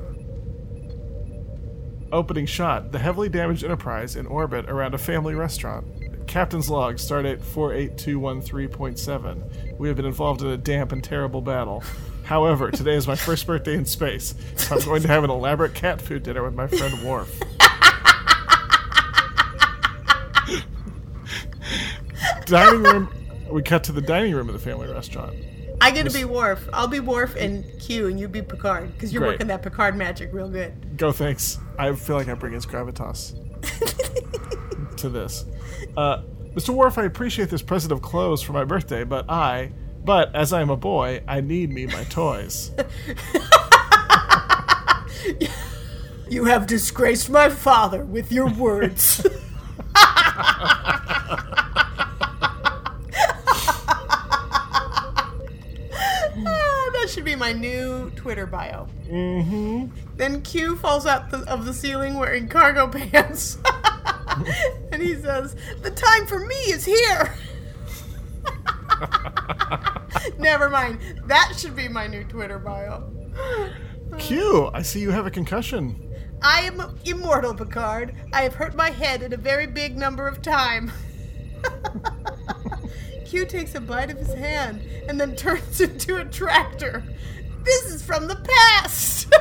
Opening 2.12 2.46
shot: 2.46 2.92
the 2.92 3.00
heavily 3.00 3.30
damaged 3.30 3.64
Enterprise 3.64 4.16
in 4.16 4.28
orbit 4.28 4.70
around 4.70 4.94
a 4.94 4.98
family 4.98 5.36
restaurant. 5.36 5.86
Captain's 6.28 6.70
log: 6.70 6.96
Stardate 6.96 7.42
48213.7. 7.42 9.78
We 9.78 9.88
have 9.88 9.98
been 9.98 10.06
involved 10.06 10.42
in 10.42 10.48
a 10.48 10.58
damp 10.58 10.92
and 10.92 11.04
terrible 11.04 11.42
battle. 11.42 11.84
However, 12.24 12.72
today 12.72 12.96
is 12.96 13.08
my 13.08 13.16
first 13.16 13.48
birthday 13.48 13.76
in 13.76 13.86
space, 13.86 14.36
so 14.56 14.76
I'm 14.76 14.86
going 14.86 15.02
to 15.02 15.08
have 15.08 15.24
an 15.24 15.30
elaborate 15.30 15.74
cat 15.74 16.02
food 16.02 16.24
dinner 16.24 16.44
with 16.44 16.54
my 16.54 16.68
friend 16.68 17.02
Worf. 17.04 17.42
dining 22.46 22.84
room. 22.84 23.21
We 23.52 23.62
cut 23.62 23.84
to 23.86 23.92
the 23.92 24.02
dining 24.02 24.34
room 24.34 24.48
of 24.50 24.54
the 24.54 24.60
family 24.60 24.88
restaurant. 24.88 25.36
I 25.82 25.92
get 25.92 26.06
to 26.06 26.14
be 26.14 26.26
Worf. 26.26 26.68
I'll 26.74 26.88
be 26.88 27.00
Worf 27.00 27.36
and 27.36 27.66
Q, 27.80 28.08
and 28.08 28.20
you 28.20 28.28
be 28.28 28.42
Picard, 28.42 28.94
because 28.94 29.12
you're 29.12 29.22
Great. 29.22 29.32
working 29.34 29.48
that 29.48 29.64
Picard 29.64 29.96
magic 29.96 30.32
real 30.32 30.48
good. 30.48 30.96
Go, 30.98 31.12
thanks. 31.12 31.58
I 31.78 31.94
feel 31.94 32.16
like 32.16 32.28
I 32.28 32.34
bring 32.36 32.54
his 32.54 32.66
gravitas 32.66 33.36
to 34.98 35.10
this. 35.10 35.46
Uh, 35.98 36.22
Mr. 36.54 36.70
Worf, 36.70 36.98
I 36.98 37.04
appreciate 37.06 37.50
this 37.50 37.62
present 37.62 37.92
of 37.92 38.02
clothes 38.02 38.42
for 38.42 38.54
my 38.54 38.64
birthday, 38.64 39.04
but 39.04 39.30
I, 39.30 39.72
but 40.06 40.34
as 40.36 40.54
I 40.54 40.62
am 40.62 40.70
a 40.70 40.78
boy, 40.78 41.24
I 41.28 41.42
need 41.42 41.72
me 41.72 41.88
my 41.88 42.04
toys. 42.06 42.72
You 46.30 46.46
have 46.46 46.66
disgraced 46.66 47.30
my 47.30 47.50
father 47.50 48.06
with 48.06 48.32
your 48.32 48.50
words. 48.50 49.28
Ah, 56.44 56.90
that 56.94 57.10
should 57.10 57.26
be 57.26 57.31
my 57.42 57.52
new 57.52 58.12
Twitter 58.12 58.46
bio. 58.46 58.88
Mm-hmm. 59.10 59.88
Then 60.16 60.44
Q 60.44 60.76
falls 60.76 61.08
out 61.08 61.32
the, 61.32 61.40
of 61.52 61.66
the 61.66 61.74
ceiling 61.74 62.14
wearing 62.20 62.48
cargo 62.48 62.88
pants. 62.92 63.58
and 64.92 65.02
he 65.02 65.16
says, 65.16 65.56
The 65.82 65.90
time 65.90 66.28
for 66.28 66.40
me 66.40 66.56
is 66.56 66.86
here. 66.86 67.36
Never 70.38 70.70
mind. 70.70 71.00
That 71.26 71.54
should 71.58 71.76
be 71.76 71.88
my 71.88 72.06
new 72.06 72.24
Twitter 72.26 72.60
bio. 72.60 73.12
Q, 74.20 74.70
I 74.72 74.84
see 74.84 75.00
you 75.00 75.10
have 75.10 75.26
a 75.26 75.32
concussion. 75.32 76.00
I 76.44 76.62
am 76.62 76.96
immortal, 77.06 77.56
Picard. 77.56 78.14
I 78.34 78.44
have 78.44 78.54
hurt 78.54 78.76
my 78.76 78.92
head 78.92 79.24
in 79.24 79.34
a 79.34 79.38
very 79.38 79.66
big 79.66 79.98
number 79.98 80.28
of 80.28 80.44
time. 80.44 80.92
Q 83.32 83.46
takes 83.46 83.74
a 83.76 83.80
bite 83.80 84.12
of 84.12 84.18
his 84.18 84.34
hand 84.34 84.82
and 85.08 85.18
then 85.18 85.38
turns 85.38 85.80
into 85.82 86.18
a 86.18 86.26
tractor. 86.26 87.02
This 87.64 87.86
is 87.86 88.04
from 88.04 88.28
the 88.28 88.36
past. 88.36 89.32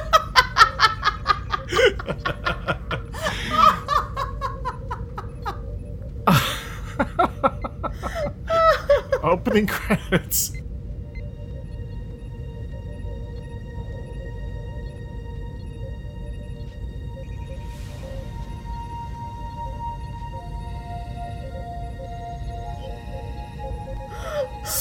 Opening 9.25 9.67
credits. 9.67 10.53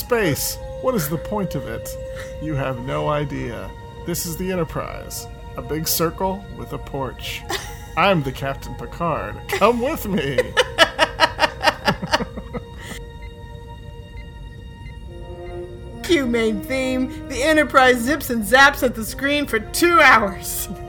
Space. 0.10 0.58
What 0.82 0.96
is 0.96 1.08
the 1.08 1.20
point 1.20 1.54
of 1.54 1.68
it? 1.68 1.96
You 2.42 2.56
have 2.56 2.80
no 2.80 3.10
idea. 3.10 3.70
This 4.08 4.26
is 4.26 4.38
the 4.38 4.52
Enterprise. 4.52 5.28
A 5.56 5.62
big 5.62 5.88
circle 5.88 6.44
with 6.58 6.74
a 6.74 6.80
porch. 6.80 7.44
I'm 7.96 8.24
the 8.24 8.32
Captain 8.32 8.74
Picard. 8.74 9.36
Come 9.50 9.82
with 9.82 10.08
me. 10.08 10.36
Q 16.02 16.26
main 16.26 16.64
theme. 16.64 17.30
The 17.30 17.44
Enterprise 17.44 18.00
zips 18.00 18.32
and 18.32 18.44
zaps 18.44 18.82
at 18.82 18.96
the 18.96 19.06
screen 19.06 19.46
for 19.46 19.60
two 19.60 20.02
hours. 20.02 20.70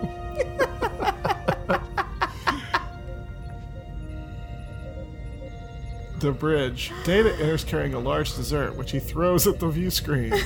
The 6.20 6.32
bridge. 6.32 6.92
Data 7.04 7.32
enters 7.34 7.64
carrying 7.64 7.94
a 7.94 7.98
large 7.98 8.34
dessert, 8.34 8.76
which 8.76 8.92
he 8.92 9.00
throws 9.00 9.46
at 9.46 9.58
the 9.58 9.68
view 9.68 9.90
screen. 9.90 10.34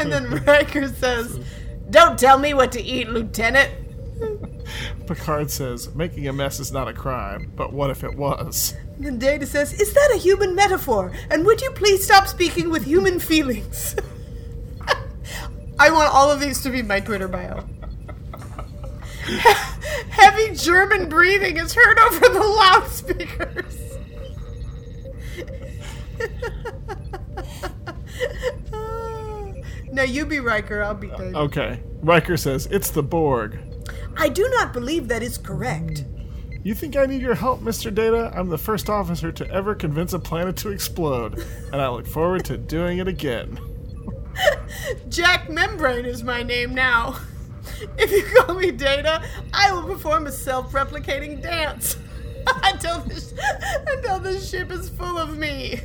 And 0.00 0.10
then 0.10 0.44
Riker 0.46 0.88
says, 0.88 1.38
Don't 1.90 2.18
tell 2.18 2.38
me 2.38 2.54
what 2.54 2.72
to 2.72 2.82
eat, 2.82 3.10
Lieutenant. 3.10 3.70
Picard 5.06 5.50
says, 5.50 5.94
Making 5.94 6.28
a 6.28 6.32
mess 6.32 6.58
is 6.58 6.72
not 6.72 6.88
a 6.88 6.94
crime, 6.94 7.52
but 7.54 7.72
what 7.72 7.90
if 7.90 8.02
it 8.02 8.16
was? 8.16 8.74
And 8.96 9.04
then 9.04 9.18
Data 9.18 9.46
says, 9.46 9.72
Is 9.74 9.92
that 9.92 10.12
a 10.14 10.18
human 10.18 10.54
metaphor? 10.54 11.12
And 11.30 11.44
would 11.44 11.60
you 11.60 11.70
please 11.72 12.02
stop 12.04 12.28
speaking 12.28 12.70
with 12.70 12.84
human 12.84 13.18
feelings? 13.18 13.94
I 15.78 15.90
want 15.90 16.14
all 16.14 16.30
of 16.30 16.40
these 16.40 16.62
to 16.62 16.70
be 16.70 16.82
my 16.82 17.00
Twitter 17.00 17.28
bio. 17.28 17.66
Heavy 20.40 20.56
German 20.56 21.08
breathing 21.08 21.56
is 21.56 21.74
heard 21.74 21.98
over 21.98 22.20
the 22.20 22.40
loudspeakers. 22.40 23.98
now 29.92 30.02
you 30.02 30.26
be 30.26 30.40
Riker, 30.40 30.82
I'll 30.82 30.94
be 30.94 31.08
Data. 31.08 31.36
Okay. 31.36 31.82
Riker 32.00 32.36
says, 32.36 32.66
It's 32.66 32.90
the 32.90 33.02
Borg. 33.02 33.58
I 34.16 34.28
do 34.28 34.48
not 34.50 34.72
believe 34.72 35.08
that 35.08 35.22
is 35.22 35.36
correct. 35.38 36.04
You 36.62 36.74
think 36.74 36.96
I 36.96 37.06
need 37.06 37.22
your 37.22 37.34
help, 37.34 37.60
Mr. 37.60 37.94
Data? 37.94 38.32
I'm 38.34 38.48
the 38.48 38.58
first 38.58 38.90
officer 38.90 39.32
to 39.32 39.50
ever 39.50 39.74
convince 39.74 40.12
a 40.12 40.18
planet 40.18 40.56
to 40.58 40.70
explode, 40.70 41.44
and 41.72 41.80
I 41.80 41.88
look 41.88 42.06
forward 42.06 42.44
to 42.46 42.58
doing 42.58 42.98
it 42.98 43.08
again. 43.08 43.58
Jack 45.08 45.48
Membrane 45.48 46.04
is 46.04 46.22
my 46.22 46.42
name 46.42 46.74
now. 46.74 47.16
If 47.98 48.10
you 48.10 48.24
call 48.34 48.54
me 48.56 48.70
Data, 48.70 49.22
I 49.52 49.72
will 49.72 49.82
perform 49.82 50.26
a 50.26 50.32
self-replicating 50.32 51.42
dance 51.42 51.96
until 52.64 53.00
this 53.00 53.34
until 53.86 54.18
the 54.18 54.38
ship 54.40 54.70
is 54.70 54.88
full 54.88 55.18
of 55.18 55.36
me. 55.36 55.80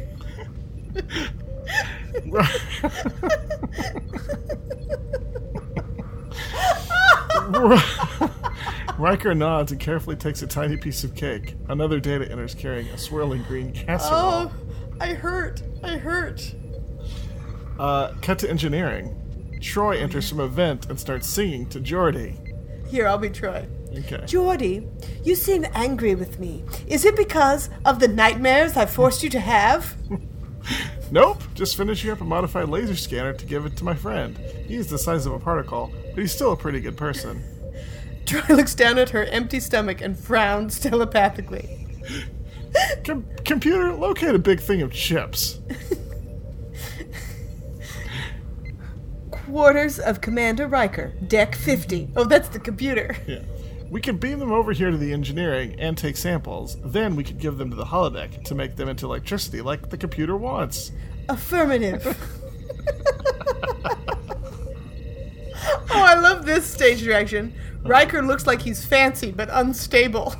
Riker 8.98 9.36
nods 9.36 9.72
and 9.72 9.82
carefully 9.82 10.16
takes 10.16 10.42
a 10.42 10.48
tiny 10.48 10.78
piece 10.78 11.04
of 11.04 11.16
cake. 11.16 11.56
Another 11.68 12.00
data 12.00 12.30
enters 12.32 12.56
carrying 12.56 12.88
a 12.88 12.98
swirling 12.98 13.44
green 13.44 13.74
casserole. 13.74 14.14
Oh, 14.16 14.52
I 15.00 15.14
hurt. 15.14 15.62
I 15.84 15.98
hurt. 15.98 16.56
Uh, 17.78 18.14
cut 18.22 18.40
to 18.40 18.50
engineering. 18.50 19.22
Troi 19.60 20.00
enters 20.00 20.30
from 20.30 20.40
a 20.40 20.48
vent 20.48 20.90
and 20.90 21.00
starts 21.00 21.28
singing 21.28 21.68
to 21.70 21.80
Geordi. 21.80 22.42
Here, 22.88 23.08
I'll 23.08 23.18
be 23.18 23.30
Troi. 23.30 23.68
Okay. 24.00 24.18
Geordi, 24.26 24.88
you 25.26 25.36
seem 25.36 25.66
angry 25.74 26.16
with 26.16 26.40
me. 26.40 26.64
Is 26.88 27.06
it 27.06 27.16
because 27.16 27.70
of 27.86 28.00
the 28.00 28.08
nightmares 28.08 28.76
I 28.78 28.86
forced 28.86 29.24
you 29.24 29.30
to 29.32 29.40
have? 29.40 29.96
Nope, 31.12 31.44
just 31.54 31.78
finishing 31.78 32.10
up 32.10 32.22
a 32.22 32.24
modified 32.24 32.70
laser 32.70 32.96
scanner 32.96 33.34
to 33.34 33.46
give 33.46 33.66
it 33.66 33.78
to 33.78 33.84
my 33.84 33.94
friend. 33.94 34.38
He's 34.68 34.88
the 34.88 34.98
size 34.98 35.28
of 35.28 35.34
a 35.34 35.40
particle, 35.40 35.94
but 36.14 36.20
he's 36.20 36.34
still 36.34 36.52
a 36.52 36.58
pretty 36.58 36.80
good 36.80 36.98
person. 36.98 37.44
Troi 38.26 38.50
looks 38.50 38.74
down 38.74 38.98
at 38.98 39.12
her 39.12 39.26
empty 39.26 39.60
stomach 39.60 40.02
and 40.02 40.18
frowns 40.18 40.80
telepathically. 40.80 41.88
Com- 43.04 43.28
computer, 43.46 43.94
locate 43.94 44.34
a 44.34 44.40
big 44.40 44.60
thing 44.60 44.82
of 44.82 44.92
chips. 44.92 45.60
Quarters 49.46 50.00
of 50.00 50.22
Commander 50.22 50.68
Riker, 50.68 51.14
Deck 51.28 51.56
50. 51.56 52.10
Oh, 52.16 52.24
that's 52.26 52.50
the 52.50 52.60
computer. 52.60 53.16
Yeah. 53.28 53.40
We 53.92 54.02
could 54.02 54.20
beam 54.20 54.40
them 54.40 54.52
over 54.52 54.72
here 54.74 54.90
to 54.90 54.98
the 54.98 55.14
engineering 55.14 55.76
and 55.80 55.96
take 55.96 56.18
samples. 56.18 56.76
Then 56.84 57.16
we 57.16 57.24
could 57.24 57.38
give 57.38 57.60
them 57.60 57.70
to 57.70 57.76
the 57.76 57.86
holodeck 57.86 58.44
to 58.46 58.56
make 58.56 58.76
them 58.76 58.90
into 58.90 59.06
electricity 59.06 59.62
like 59.62 59.90
the 59.90 59.98
computer 59.98 60.36
wants. 60.36 60.92
Affirmative. 61.30 62.04
oh, 65.68 65.86
I 65.92 66.16
love 66.20 66.46
this 66.48 66.66
stage 66.66 67.04
direction. 67.04 67.54
Riker 67.84 68.24
looks 68.24 68.48
like 68.48 68.64
he's 68.64 68.84
fancy 68.84 69.32
but 69.32 69.50
unstable. 69.52 70.34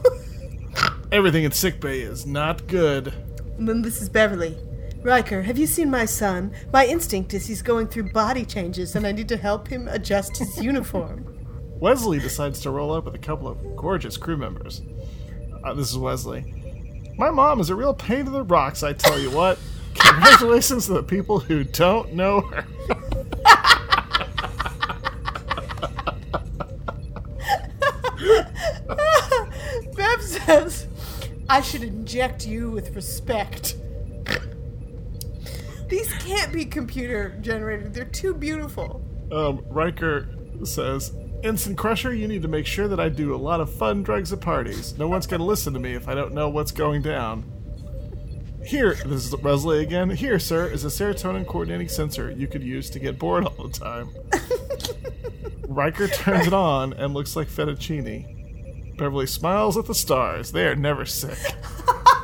Everything 1.12 1.44
in 1.44 1.52
sickbay 1.52 2.00
is 2.02 2.26
not 2.26 2.66
good. 2.66 3.14
and 3.60 3.70
then 3.70 3.84
this 3.84 4.02
is 4.02 4.10
Beverly. 4.10 4.58
Riker, 5.06 5.44
have 5.44 5.60
you 5.60 5.68
seen 5.68 5.92
my 5.92 6.06
son? 6.06 6.52
My 6.74 6.88
instinct 6.88 7.36
is 7.36 7.46
he's 7.46 7.62
going 7.62 7.86
through 7.86 8.12
body 8.12 8.44
changes 8.44 8.96
and 8.96 9.06
I 9.06 9.12
need 9.12 9.30
to 9.30 9.38
help 9.38 9.68
him 9.68 9.88
adjust 9.88 10.38
his 10.38 10.58
uniform. 10.64 11.46
Wesley 11.80 12.18
decides 12.18 12.60
to 12.62 12.72
roll 12.72 12.92
up 12.92 13.06
with 13.06 13.14
a 13.14 13.20
couple 13.20 13.48
of 13.48 13.76
gorgeous 13.76 14.18
crew 14.18 14.36
members. 14.36 14.82
Uh, 15.64 15.76
this 15.76 15.92
is 15.92 15.98
Wesley. 16.00 17.14
My 17.20 17.30
mom 17.30 17.60
is 17.60 17.70
a 17.70 17.76
real 17.76 17.94
pain 17.94 18.26
in 18.26 18.32
the 18.32 18.42
rocks, 18.42 18.82
I 18.82 18.94
tell 18.94 19.20
you 19.20 19.30
what. 19.30 19.60
Congratulations 19.94 20.88
to 20.88 20.94
the 20.94 21.04
people 21.04 21.40
who 21.40 21.64
don't 21.64 22.16
know 22.16 22.42
her. 22.42 22.66
Bev 29.96 30.22
says, 30.24 30.88
I 31.48 31.62
should 31.62 31.84
inject 31.84 32.48
you 32.48 32.72
with 32.72 32.96
respect. 32.96 33.76
These 35.88 36.12
can't 36.14 36.52
be 36.52 36.66
computer 36.66 37.38
generated. 37.42 37.94
They're 37.94 38.06
too 38.06 38.34
beautiful. 38.34 39.06
Um, 39.32 39.64
Riker 39.68 40.28
says, 40.64 41.16
Ensign 41.44 41.76
Crusher, 41.76 42.14
you 42.14 42.28
need 42.28 42.42
to 42.42 42.48
make 42.48 42.66
sure 42.66 42.88
that 42.88 43.00
I 43.00 43.10
do 43.10 43.36
a 43.36 43.38
lot 43.38 43.62
of 43.62 43.72
fun 43.72 44.04
drugs 44.04 44.34
at 44.34 44.42
parties. 44.42 44.98
No 44.98 45.08
one's 45.08 45.28
going 45.28 45.40
to 45.40 45.46
listen 45.46 45.74
to 45.74 45.80
me 45.80 45.94
if 45.94 46.08
I 46.08 46.16
don't 46.16 46.34
know 46.34 46.50
what's 46.50 46.72
going 46.72 47.02
down. 47.02 47.52
Here, 48.66 48.96
this 48.96 49.28
is 49.28 49.36
Wesley 49.38 49.84
again. 49.84 50.10
Here, 50.10 50.40
sir, 50.40 50.68
is 50.68 50.84
a 50.86 50.88
serotonin 50.88 51.46
coordinating 51.46 51.88
sensor 51.88 52.32
you 52.32 52.48
could 52.48 52.64
use 52.64 52.90
to 52.92 53.00
get 53.00 53.20
bored 53.20 53.46
all 53.46 53.68
the 53.68 53.78
time. 53.78 54.10
Riker 55.68 56.08
turns 56.08 56.48
it 56.48 56.54
on 56.54 56.94
and 56.94 57.14
looks 57.14 57.36
like 57.36 57.48
fettuccine. 57.48 58.98
Beverly 58.98 59.28
smiles 59.28 59.78
at 59.78 59.86
the 59.86 59.94
stars. 59.94 60.52
They 60.52 60.66
are 60.66 60.76
never 60.76 61.06
sick. 61.06 61.38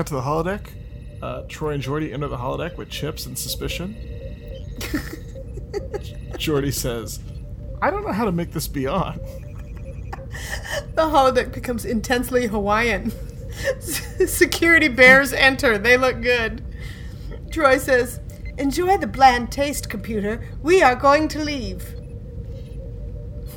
Cut 0.00 0.06
to 0.06 0.14
the 0.14 0.22
holodeck. 0.22 0.62
Uh, 1.20 1.42
Troi 1.42 1.74
and 1.74 1.82
Geordi 1.82 2.14
enter 2.14 2.26
the 2.26 2.38
holodeck 2.38 2.78
with 2.78 2.88
chips 2.88 3.26
and 3.26 3.38
suspicion. 3.38 3.94
Geordi 6.40 6.72
says, 6.72 7.20
I 7.82 7.90
don't 7.90 8.06
know 8.06 8.12
how 8.12 8.24
to 8.24 8.32
make 8.32 8.52
this 8.52 8.66
be 8.66 8.86
on. 8.86 9.20
The 10.94 11.02
holodeck 11.02 11.52
becomes 11.52 11.84
intensely 11.84 12.46
Hawaiian. 12.46 13.12
Security 14.26 14.88
bears 14.88 15.34
enter. 15.34 15.76
They 15.76 15.98
look 15.98 16.22
good. 16.22 16.64
Troi 17.50 17.78
says, 17.78 18.20
Enjoy 18.56 18.96
the 18.96 19.06
bland 19.06 19.52
taste, 19.52 19.90
computer. 19.90 20.48
We 20.62 20.82
are 20.82 20.96
going 20.96 21.28
to 21.28 21.44
leave. 21.44 21.94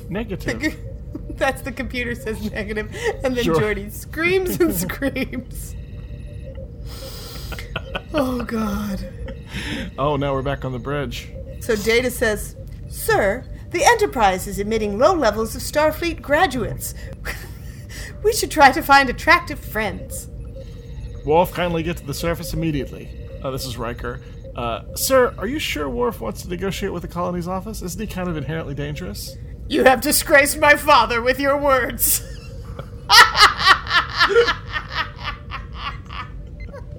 Negative. 0.10 0.76
That's 1.38 1.62
the 1.62 1.72
computer 1.72 2.16
says 2.16 2.52
negative, 2.52 2.94
and 3.24 3.34
then 3.38 3.46
Sure. 3.46 3.56
Geordi 3.56 3.90
screams 3.90 4.60
and 4.60 4.76
screams. 4.76 5.76
Oh, 8.14 8.44
God. 8.44 9.08
Oh, 9.98 10.16
now 10.16 10.34
we're 10.34 10.42
back 10.42 10.66
on 10.66 10.72
the 10.72 10.80
bridge. 10.80 11.32
So 11.60 11.76
Data 11.76 12.12
says, 12.12 12.56
Sir, 12.90 13.46
the 13.72 13.84
Enterprise 13.84 14.48
is 14.48 14.60
emitting 14.60 14.98
low 15.00 15.14
levels 15.14 15.56
of 15.56 15.62
Starfleet 15.62 16.22
graduates. 16.22 16.94
we 18.24 18.34
should 18.34 18.52
try 18.52 18.72
to 18.72 18.82
find 18.82 19.10
attractive 19.10 19.60
friends. 19.60 20.30
Worf, 21.26 21.54
kindly 21.54 21.84
get 21.84 21.98
to 21.98 22.06
the 22.06 22.14
surface 22.14 22.54
immediately. 22.54 23.10
Uh, 23.44 23.52
this 23.52 23.66
is 23.66 23.78
Riker. 23.78 24.22
Uh, 24.56 24.84
sir, 24.96 25.34
are 25.38 25.48
you 25.48 25.58
sure 25.58 25.90
Worf 25.90 26.22
wants 26.22 26.44
to 26.44 26.50
negotiate 26.50 26.94
with 26.94 27.02
the 27.02 27.08
colony's 27.08 27.48
office? 27.48 27.82
Isn't 27.82 28.00
he 28.00 28.08
kind 28.08 28.30
of 28.30 28.38
inherently 28.38 28.76
dangerous? 28.76 29.38
You 29.68 29.86
have 29.86 30.02
disgraced 30.02 30.60
my 30.60 30.76
father 30.76 31.22
with 31.22 31.40
your 31.40 31.58
words. 31.58 32.22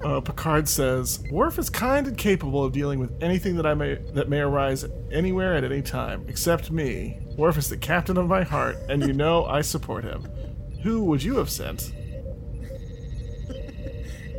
Uh, 0.05 0.21
Picard 0.21 0.69
says, 0.69 1.23
Worf 1.31 1.57
is 1.57 1.67
kind 1.67 2.05
and 2.05 2.15
capable 2.15 2.63
of 2.63 2.71
dealing 2.71 2.99
with 2.99 3.11
anything 3.23 3.55
that 3.55 3.65
I 3.65 3.73
may 3.73 3.95
that 4.13 4.29
may 4.29 4.39
arise 4.39 4.85
anywhere 5.11 5.55
at 5.55 5.63
any 5.63 5.81
time, 5.81 6.23
except 6.27 6.69
me. 6.69 7.17
Worf 7.35 7.57
is 7.57 7.69
the 7.69 7.77
captain 7.77 8.15
of 8.15 8.27
my 8.27 8.43
heart, 8.43 8.77
and 8.87 9.01
you 9.01 9.13
know 9.13 9.45
I 9.45 9.61
support 9.61 10.03
him. 10.03 10.29
Who 10.83 11.03
would 11.05 11.23
you 11.23 11.37
have 11.37 11.49
sent? 11.49 11.91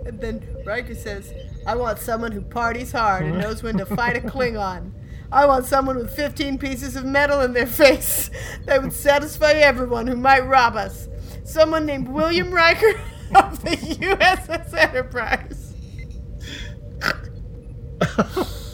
And 0.06 0.20
then 0.20 0.46
Riker 0.64 0.94
says, 0.94 1.34
I 1.66 1.74
want 1.74 1.98
someone 1.98 2.30
who 2.30 2.40
parties 2.40 2.92
hard 2.92 3.24
and 3.24 3.40
knows 3.40 3.60
when 3.64 3.76
to 3.78 3.86
fight 3.86 4.16
a 4.16 4.20
Klingon. 4.30 4.92
I 5.32 5.46
want 5.46 5.66
someone 5.66 5.96
with 5.96 6.14
15 6.14 6.58
pieces 6.58 6.94
of 6.94 7.04
metal 7.04 7.40
in 7.40 7.54
their 7.54 7.66
face 7.82 8.30
that 8.66 8.80
would 8.80 8.92
satisfy 8.92 9.54
everyone 9.54 10.06
who 10.06 10.14
might 10.14 10.46
rob 10.46 10.76
us. 10.76 11.08
Someone 11.42 11.86
named 11.86 12.06
William 12.06 12.52
Riker 12.54 12.92
of 13.34 13.62
the 13.62 13.76
USS 13.76 14.74
Enterprise. 14.74 15.55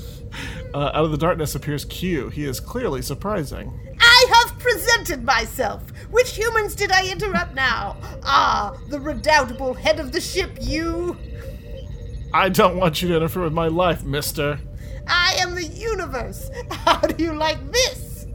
Uh, 0.74 0.90
out 0.94 1.04
of 1.04 1.11
the 1.11 1.18
darkness 1.18 1.54
appears 1.54 1.85
Q. 1.85 2.30
He 2.30 2.44
is 2.44 2.58
clearly 2.58 3.02
surprising. 3.02 3.78
I 4.00 4.26
have 4.35 4.58
presented 4.58 5.22
myself. 5.22 5.82
Which 6.11 6.35
humans 6.35 6.74
did 6.74 6.90
I 6.90 7.11
interrupt 7.11 7.54
now? 7.54 7.98
Ah, 8.24 8.78
the 8.88 8.98
redoubtable 8.98 9.74
head 9.74 10.00
of 10.00 10.12
the 10.12 10.20
ship, 10.20 10.56
you. 10.61 11.18
I 12.32 12.48
don't 12.48 12.78
want 12.78 13.02
you 13.02 13.08
to 13.08 13.16
interfere 13.16 13.42
with 13.42 13.52
my 13.52 13.68
life, 13.68 14.02
mister. 14.02 14.61
I 15.06 15.37
am 15.40 15.54
the 15.54 15.66
universe. 15.66 16.50
How 16.70 17.00
do 17.00 17.22
you 17.22 17.35
like 17.35 17.70
this? 17.70 18.26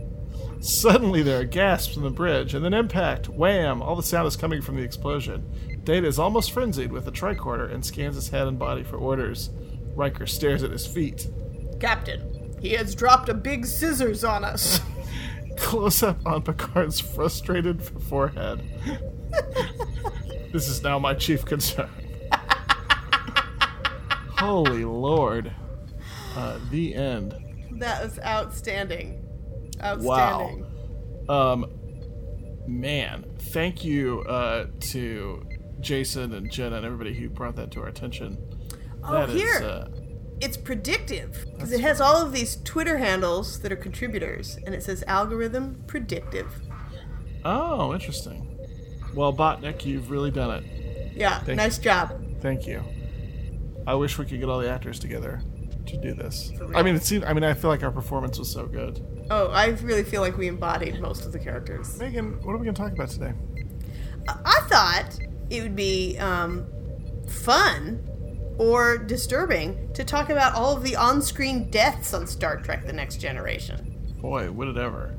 Suddenly, 0.60 1.23
there 1.23 1.39
are 1.39 1.45
gasps 1.45 1.93
from 1.93 2.04
the 2.04 2.10
bridge, 2.12 2.54
and 2.54 2.63
then 2.63 2.73
impact. 2.73 3.30
Wham! 3.30 3.82
All 3.82 3.95
the 3.95 4.04
sound 4.04 4.28
is 4.28 4.36
coming 4.36 4.62
from 4.62 4.76
the 4.76 4.84
explosion. 4.84 5.82
Data 5.84 6.06
is 6.06 6.19
almost 6.19 6.52
frenzied 6.52 6.91
with 6.91 7.06
the 7.06 7.12
tricorder 7.12 7.71
and 7.73 7.84
scans 7.84 8.15
his 8.15 8.30
head 8.30 8.47
and 8.47 8.60
body 8.60 8.84
for 8.84 8.97
orders. 8.97 9.50
Riker 9.97 10.27
stares 10.27 10.62
at 10.63 10.71
his 10.71 10.86
feet. 10.86 11.27
Captain, 11.79 12.55
he 12.62 12.69
has 12.73 12.93
dropped 12.93 13.29
a 13.29 13.33
big 13.33 13.65
scissors 13.65 14.23
on 14.23 14.43
us. 14.43 14.79
Close 15.57 16.03
up 16.03 16.23
on 16.25 16.43
Picard's 16.43 16.99
frustrated 16.99 17.81
forehead. 17.81 18.62
this 20.53 20.69
is 20.69 20.83
now 20.83 20.99
my 20.99 21.15
chief 21.15 21.43
concern. 21.43 21.89
Holy 24.38 24.86
Lord. 24.86 25.51
Uh, 26.36 26.60
the 26.69 26.93
end. 26.93 27.33
That 27.71 28.03
is 28.03 28.12
was 28.12 28.19
outstanding. 28.19 29.23
Wow. 29.81 30.60
Um, 31.27 31.65
man, 32.67 33.25
thank 33.39 33.83
you 33.83 34.21
uh, 34.21 34.67
to 34.79 35.43
Jason 35.79 36.33
and 36.33 36.51
Jenna 36.51 36.77
and 36.77 36.86
everybody 36.86 37.15
who 37.15 37.29
brought 37.29 37.55
that 37.55 37.71
to 37.71 37.81
our 37.81 37.88
attention. 37.88 38.38
Oh, 39.08 39.12
That 39.26 39.30
is, 39.30 39.41
here. 39.41 39.62
uh, 39.63 39.88
It's 40.41 40.58
predictive 40.58 41.46
because 41.54 41.72
it 41.72 41.80
has 41.82 42.00
all 42.02 42.22
of 42.22 42.32
these 42.34 42.58
Twitter 42.63 42.98
handles 42.98 43.60
that 43.62 43.72
are 43.72 43.76
contributors, 43.78 44.58
and 44.65 44.76
it 44.76 44.84
says 44.84 45.04
algorithm 45.08 45.84
predictive. 45.88 46.48
oh, 47.46 47.93
interesting. 47.93 48.43
Well, 49.15 49.34
Botnik, 49.34 49.86
you've 49.86 50.12
really 50.12 50.32
done 50.32 50.63
it. 50.63 51.13
Yeah, 51.15 51.39
Thank 51.39 51.58
nice 51.58 51.78
job. 51.80 52.12
Thank 52.41 52.67
you. 52.67 52.84
I 53.88 53.96
wish 53.96 54.17
we 54.20 54.26
could 54.26 54.39
get 54.39 54.50
all 54.50 54.60
the 54.60 54.70
actors 54.70 55.00
together 55.00 55.41
to 55.88 55.98
do 55.98 56.13
this. 56.13 56.52
I 56.76 56.84
mean, 56.84 56.96
it 56.96 57.04
seemed. 57.04 57.24
I 57.24 57.34
mean, 57.34 57.43
I 57.46 57.54
feel 57.54 57.70
like 57.70 57.82
our 57.82 57.91
performance 57.91 58.38
was 58.38 58.52
so 58.52 58.67
good. 58.67 59.02
Oh, 59.32 59.48
I 59.48 59.67
really 59.82 60.04
feel 60.04 60.22
like 60.22 60.38
we 60.38 60.48
embodied 60.48 61.00
most 61.02 61.26
of 61.26 61.32
the 61.32 61.39
characters. 61.39 61.98
Megan, 61.98 62.34
what 62.43 62.52
are 62.54 62.58
we 62.58 62.65
going 62.65 62.76
to 62.76 62.82
talk 62.82 62.91
about 62.91 63.10
today? 63.10 63.34
I- 64.28 64.38
I 64.46 64.60
thought 64.67 65.17
it 65.50 65.63
would 65.63 65.76
be 65.76 66.17
um, 66.20 66.67
fun 67.30 68.08
or 68.58 68.98
disturbing 68.98 69.91
to 69.93 70.04
talk 70.04 70.30
about 70.30 70.56
all 70.56 70.76
of 70.76 70.84
the 70.84 70.96
on-screen 70.96 71.70
deaths 71.70 72.13
on 72.13 72.28
Star 72.28 72.58
Trek: 72.58 72.86
The 72.86 72.93
Next 72.93 73.17
Generation. 73.17 74.15
Boy, 74.22 74.52
would 74.52 74.67
it 74.70 74.78
ever. 74.78 75.15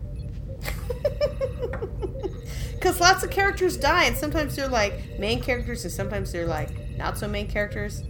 Because 2.72 3.00
lots 3.00 3.22
of 3.22 3.30
characters 3.30 3.76
die, 3.76 4.04
and 4.04 4.16
sometimes 4.16 4.56
they're 4.56 4.68
like 4.68 5.18
main 5.18 5.40
characters, 5.40 5.84
and 5.84 5.92
sometimes 5.92 6.32
they're 6.32 6.46
like 6.46 6.96
not 6.96 7.16
so 7.16 7.28
main 7.28 7.46
characters. 7.48 8.02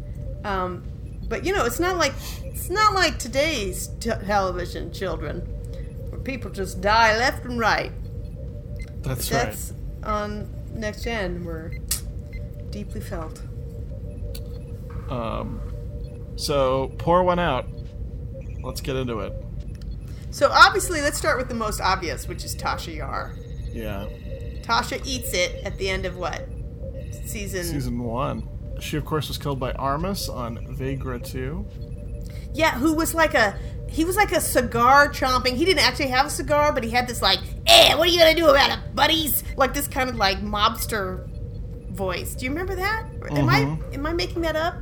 Um, 0.44 0.84
but 1.28 1.44
you 1.44 1.52
know, 1.52 1.64
it's 1.64 1.80
not 1.80 1.98
like 1.98 2.14
it's 2.42 2.70
not 2.70 2.94
like 2.94 3.18
today's 3.18 3.88
t- 4.00 4.10
television 4.26 4.92
children, 4.92 5.40
where 6.08 6.20
people 6.20 6.50
just 6.50 6.80
die 6.80 7.16
left 7.18 7.44
and 7.44 7.58
right. 7.58 7.92
That's, 9.02 9.28
That's 9.28 9.72
on 10.02 10.52
next 10.74 11.04
gen 11.04 11.44
were 11.44 11.72
deeply 12.70 13.00
felt. 13.00 13.42
Um, 15.10 15.60
so 16.36 16.92
pour 16.98 17.22
one 17.24 17.38
out. 17.38 17.66
Let's 18.62 18.80
get 18.80 18.96
into 18.96 19.20
it. 19.20 19.32
So 20.30 20.50
obviously, 20.52 21.00
let's 21.00 21.16
start 21.18 21.38
with 21.38 21.48
the 21.48 21.54
most 21.54 21.80
obvious, 21.80 22.28
which 22.28 22.44
is 22.44 22.54
Tasha 22.54 22.94
Yar. 22.96 23.34
Yeah. 23.72 24.06
Tasha 24.62 25.00
eats 25.06 25.32
it 25.32 25.64
at 25.64 25.78
the 25.78 25.88
end 25.88 26.04
of 26.04 26.16
what 26.16 26.46
season? 27.24 27.64
Season 27.64 27.98
one. 27.98 28.46
She, 28.80 28.96
of 28.96 29.04
course, 29.04 29.28
was 29.28 29.38
killed 29.38 29.58
by 29.58 29.72
Armus 29.72 30.28
on 30.32 30.58
Vagra 30.76 31.24
2. 31.24 31.66
Yeah, 32.54 32.72
who 32.72 32.94
was 32.94 33.14
like 33.14 33.34
a 33.34 33.56
he 33.88 34.04
was 34.04 34.16
like 34.16 34.32
a 34.32 34.40
cigar 34.40 35.08
chomping. 35.08 35.54
He 35.54 35.64
didn't 35.64 35.82
actually 35.86 36.08
have 36.08 36.26
a 36.26 36.30
cigar, 36.30 36.72
but 36.74 36.84
he 36.84 36.90
had 36.90 37.08
this 37.08 37.22
like, 37.22 37.38
"Eh, 37.66 37.94
what 37.94 38.06
are 38.06 38.10
you 38.10 38.18
gonna 38.18 38.34
do 38.34 38.48
about 38.48 38.70
it, 38.70 38.94
buddies?" 38.94 39.42
Like 39.56 39.72
this 39.72 39.88
kind 39.88 40.10
of 40.10 40.16
like 40.16 40.38
mobster 40.42 41.26
voice. 41.92 42.34
Do 42.34 42.44
you 42.44 42.50
remember 42.50 42.74
that? 42.76 43.06
Am 43.30 43.48
I 43.48 43.60
Mhm. 43.62 43.94
am 43.94 44.06
I 44.06 44.12
making 44.12 44.42
that 44.42 44.56
up? 44.56 44.74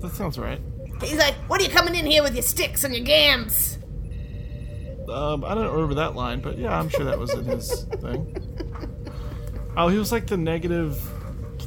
That 0.00 0.12
sounds 0.14 0.38
right. 0.38 0.60
He's 1.02 1.18
like, 1.18 1.34
"What 1.48 1.60
are 1.60 1.64
you 1.64 1.70
coming 1.70 1.94
in 1.94 2.06
here 2.06 2.22
with 2.22 2.34
your 2.34 2.42
sticks 2.42 2.84
and 2.84 2.94
your 2.94 3.04
gams?" 3.04 3.78
Um, 5.08 5.44
I 5.44 5.54
don't 5.54 5.72
remember 5.72 5.94
that 5.94 6.14
line, 6.14 6.40
but 6.40 6.58
yeah, 6.58 6.78
I'm 6.78 6.88
sure 6.88 7.04
that 7.06 7.18
was 7.18 7.32
in 7.32 7.44
his 7.44 7.84
thing. 7.84 8.36
Oh, 9.76 9.88
he 9.88 9.98
was 9.98 10.12
like 10.12 10.26
the 10.26 10.36
negative 10.36 11.00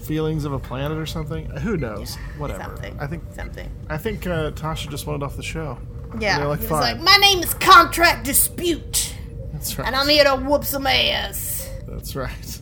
feelings 0.04 0.46
of 0.46 0.54
a 0.54 0.60
planet 0.60 0.98
or 0.98 1.06
something. 1.06 1.46
Who 1.58 1.78
knows? 1.78 2.16
Whatever. 2.38 2.64
Something. 2.64 2.98
I 3.00 3.08
think 3.08 3.24
something. 3.34 3.70
I 3.90 3.98
think 3.98 4.28
uh, 4.28 4.52
Tasha 4.52 4.90
just 4.90 5.08
wanted 5.08 5.24
off 5.24 5.38
the 5.38 5.44
show. 5.44 5.78
Yeah. 6.20 6.46
Like, 6.46 6.60
he 6.60 6.64
was 6.68 6.70
"Fine." 6.70 6.82
like, 6.98 7.00
"My 7.00 7.16
name 7.18 7.40
is 7.40 7.54
Contract 7.56 8.26
Dispute, 8.26 9.16
That's 9.54 9.78
right. 9.80 9.88
and 9.88 9.96
I'm 9.96 10.08
here 10.10 10.24
to 10.26 10.36
whoop 10.36 10.64
some 10.66 10.86
ass." 10.86 11.70
That's 11.88 12.16
right. 12.16 12.62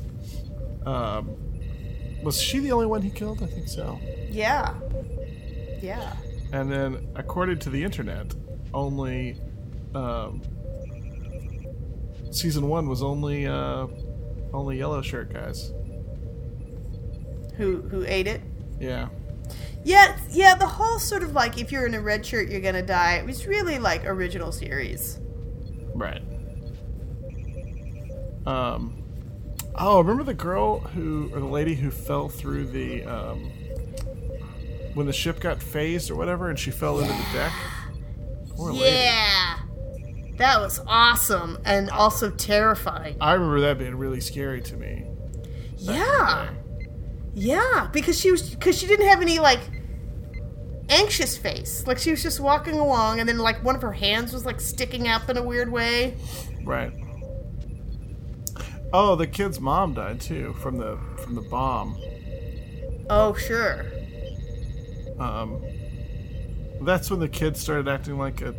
Um, 0.85 1.35
was 2.23 2.41
she 2.41 2.59
the 2.59 2.71
only 2.71 2.85
one 2.85 3.01
he 3.01 3.09
killed? 3.09 3.41
I 3.43 3.47
think 3.47 3.67
so. 3.67 3.99
Yeah. 4.29 4.73
Yeah. 5.81 6.13
And 6.51 6.71
then, 6.71 7.07
according 7.15 7.59
to 7.59 7.69
the 7.69 7.83
internet, 7.83 8.33
only 8.73 9.39
um, 9.93 10.41
season 12.31 12.67
one 12.67 12.87
was 12.87 13.03
only 13.03 13.47
uh, 13.47 13.87
only 14.53 14.77
yellow 14.77 15.01
shirt 15.01 15.33
guys. 15.33 15.73
Who 17.57 17.81
who 17.83 18.03
ate 18.07 18.27
it? 18.27 18.41
Yeah. 18.79 19.09
Yeah, 19.83 20.17
yeah, 20.29 20.55
the 20.55 20.67
whole 20.67 20.99
sort 20.99 21.23
of 21.23 21.33
like 21.33 21.59
if 21.59 21.71
you're 21.71 21.85
in 21.85 21.93
a 21.93 22.01
red 22.01 22.25
shirt, 22.25 22.49
you're 22.49 22.61
gonna 22.61 22.81
die. 22.81 23.15
It 23.15 23.25
was 23.25 23.47
really 23.47 23.79
like 23.79 24.05
original 24.05 24.51
series. 24.51 25.19
Right. 25.93 26.21
Um. 28.45 29.03
Oh, 29.75 29.99
remember 29.99 30.23
the 30.23 30.33
girl 30.33 30.79
who, 30.79 31.29
or 31.33 31.39
the 31.39 31.45
lady 31.45 31.75
who 31.75 31.89
fell 31.89 32.27
through 32.27 32.65
the 32.67 33.03
um, 33.05 33.49
when 34.93 35.05
the 35.05 35.13
ship 35.13 35.39
got 35.39 35.61
phased 35.61 36.09
or 36.09 36.15
whatever, 36.15 36.49
and 36.49 36.57
she 36.57 36.71
fell 36.71 36.99
into 36.99 37.13
the 37.13 37.25
deck. 37.33 37.53
Poor 38.55 38.73
lady. 38.73 38.85
Yeah, 38.85 39.59
that 40.37 40.59
was 40.59 40.81
awesome 40.87 41.57
and 41.65 41.89
also 41.89 42.31
terrifying. 42.31 43.17
I 43.21 43.33
remember 43.33 43.61
that 43.61 43.77
being 43.77 43.95
really 43.95 44.21
scary 44.21 44.61
to 44.61 44.77
me. 44.77 45.05
Yeah, 45.77 46.49
yeah, 47.33 47.89
because 47.93 48.19
she 48.19 48.31
was 48.31 48.49
because 48.49 48.77
she 48.77 48.87
didn't 48.87 49.07
have 49.07 49.21
any 49.21 49.39
like 49.39 49.61
anxious 50.89 51.37
face. 51.37 51.85
Like 51.87 51.97
she 51.97 52.11
was 52.11 52.21
just 52.21 52.39
walking 52.39 52.79
along, 52.79 53.19
and 53.19 53.29
then 53.29 53.37
like 53.37 53.63
one 53.63 53.75
of 53.75 53.81
her 53.81 53.93
hands 53.93 54.33
was 54.33 54.45
like 54.45 54.59
sticking 54.59 55.07
up 55.07 55.29
in 55.29 55.37
a 55.37 55.43
weird 55.43 55.71
way. 55.71 56.17
Right. 56.65 56.91
Oh, 58.91 59.15
the 59.15 59.27
kid's 59.27 59.59
mom 59.59 59.93
died 59.93 60.19
too 60.19 60.53
from 60.53 60.77
the 60.77 60.97
from 61.17 61.35
the 61.35 61.41
bomb. 61.41 61.97
Oh 63.09 63.33
sure. 63.35 63.85
Um, 65.19 65.61
that's 66.81 67.11
when 67.11 67.19
the 67.19 67.29
kid 67.29 67.57
started 67.57 67.87
acting 67.87 68.17
like 68.17 68.41
a. 68.41 68.53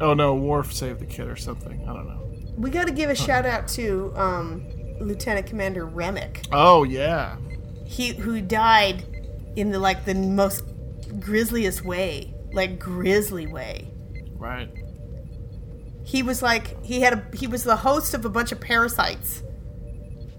Oh 0.00 0.14
no, 0.14 0.34
Worf 0.34 0.72
saved 0.72 1.00
the 1.00 1.06
kid 1.06 1.28
or 1.28 1.36
something. 1.36 1.82
I 1.88 1.92
don't 1.92 2.06
know. 2.06 2.22
We 2.56 2.70
got 2.70 2.86
to 2.86 2.92
give 2.92 3.10
a 3.10 3.14
shout 3.14 3.44
out 3.46 3.68
to 3.68 4.12
um, 4.16 4.66
Lieutenant 5.00 5.46
Commander 5.46 5.86
Remmick. 5.86 6.46
Oh 6.52 6.84
yeah, 6.84 7.36
he 7.86 8.14
who 8.14 8.40
died 8.40 9.04
in 9.56 9.70
the 9.70 9.78
like 9.78 10.04
the 10.04 10.14
most 10.14 10.64
grisliest 11.20 11.84
way 11.84 12.34
like 12.52 12.78
grisly 12.78 13.46
way 13.46 13.90
right. 14.36 14.70
he 16.04 16.22
was 16.22 16.42
like 16.42 16.82
he 16.84 17.00
had 17.00 17.12
a 17.12 17.36
he 17.36 17.46
was 17.46 17.64
the 17.64 17.76
host 17.76 18.12
of 18.12 18.24
a 18.24 18.28
bunch 18.28 18.52
of 18.52 18.60
parasites 18.60 19.42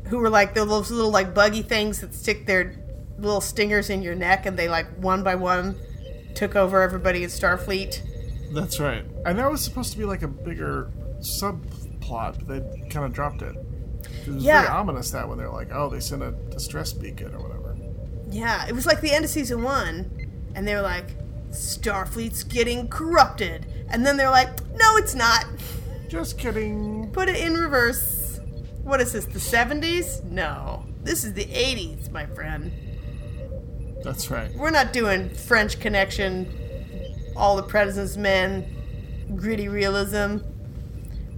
who 0.08 0.18
were 0.18 0.30
like 0.30 0.54
those 0.54 0.92
little 0.92 1.12
like 1.12 1.34
buggy 1.34 1.62
things 1.62 2.02
that 2.02 2.14
stick 2.14 2.46
their 2.46 2.76
little 3.18 3.42
stingers 3.42 3.90
in 3.90 4.02
your 4.02 4.16
neck 4.16 4.46
and 4.46 4.58
they 4.58 4.70
like 4.70 4.88
one 4.98 5.24
by 5.24 5.36
one 5.36 5.76
took 6.36 6.56
over 6.56 6.82
everybody 6.82 7.24
in 7.24 7.30
starfleet 7.30 8.02
That's 8.54 8.80
right. 8.80 9.04
And 9.26 9.40
that 9.40 9.50
was 9.52 9.62
supposed 9.64 9.92
to 9.94 9.98
be 9.98 10.06
like 10.06 10.22
a 10.22 10.28
bigger 10.28 10.92
subplot, 11.20 12.46
but 12.48 12.48
they 12.48 12.90
kind 12.90 13.06
of 13.06 13.14
dropped 13.14 13.42
it. 13.42 13.56
It 14.26 14.34
was 14.34 14.44
Yeah. 14.44 14.62
very 14.62 14.74
ominous 14.74 15.12
that 15.12 15.28
when 15.28 15.38
they're 15.38 15.50
like, 15.50 15.70
oh, 15.74 15.90
they 15.90 16.00
sent 16.00 16.22
a 16.24 16.32
distress 16.52 16.94
beacon 16.94 17.34
or 17.34 17.40
whatever. 17.42 17.76
yeah 18.30 18.68
it 18.68 18.74
was 18.74 18.86
like 18.86 19.02
the 19.02 19.12
end 19.12 19.24
of 19.26 19.32
season 19.32 19.64
one 19.64 20.12
and 20.54 20.68
they 20.68 20.76
were 20.76 20.82
like 20.82 21.06
starfleet's 21.52 22.44
getting 22.44 22.88
corrupted 22.90 23.66
and 23.90 24.06
then 24.06 24.18
they're 24.18 24.30
like 24.30 24.50
no 24.76 24.98
it's 24.98 25.16
not 25.16 25.46
Just 26.10 26.38
kidding. 26.38 27.10
Put 27.12 27.28
it 27.30 27.36
in 27.38 27.54
reverse. 27.56 28.40
What 28.84 29.02
is 29.02 29.12
this, 29.12 29.26
the 29.26 29.40
70s? 29.40 30.24
No. 30.24 30.86
This 31.04 31.26
is 31.26 31.34
the 31.34 31.44
80s, 31.46 32.10
my 32.12 32.26
friend. 32.28 32.72
That's 34.08 34.32
right. 34.32 34.50
We're 34.56 34.72
not 34.72 34.94
doing 34.94 35.30
French 35.32 35.82
Connection, 35.82 36.48
All 37.36 37.58
the 37.58 37.64
President's 37.64 38.16
Men, 38.16 38.66
gritty 39.36 39.68
realism. 39.68 40.38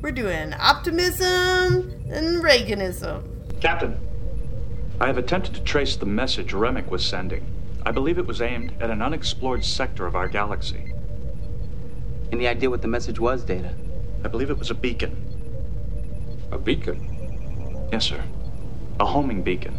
We're 0.01 0.11
doing 0.11 0.53
optimism 0.53 1.91
and 2.11 2.43
Reaganism. 2.43 3.59
Captain, 3.59 3.99
I 5.01 5.07
have 5.07 5.17
attempted 5.17 5.55
to 5.55 5.63
trace 5.63 5.95
the 5.95 6.05
message 6.05 6.51
Remmick 6.51 6.91
was 6.91 7.03
sending. 7.03 7.43
I 7.87 7.91
believe 7.91 8.19
it 8.19 8.27
was 8.27 8.39
aimed 8.39 8.79
at 8.79 8.91
an 8.91 9.01
unexplored 9.01 9.65
sector 9.65 10.05
of 10.05 10.15
our 10.15 10.27
galaxy. 10.27 10.93
Any 12.31 12.47
idea 12.47 12.69
what 12.69 12.83
the 12.83 12.87
message 12.87 13.19
was, 13.19 13.43
Data? 13.43 13.73
I 14.23 14.27
believe 14.27 14.51
it 14.51 14.59
was 14.59 14.69
a 14.69 14.75
beacon. 14.75 15.17
A 16.51 16.59
beacon? 16.59 17.89
Yes, 17.91 18.05
sir. 18.05 18.23
A 18.99 19.05
homing 19.07 19.41
beacon. 19.41 19.75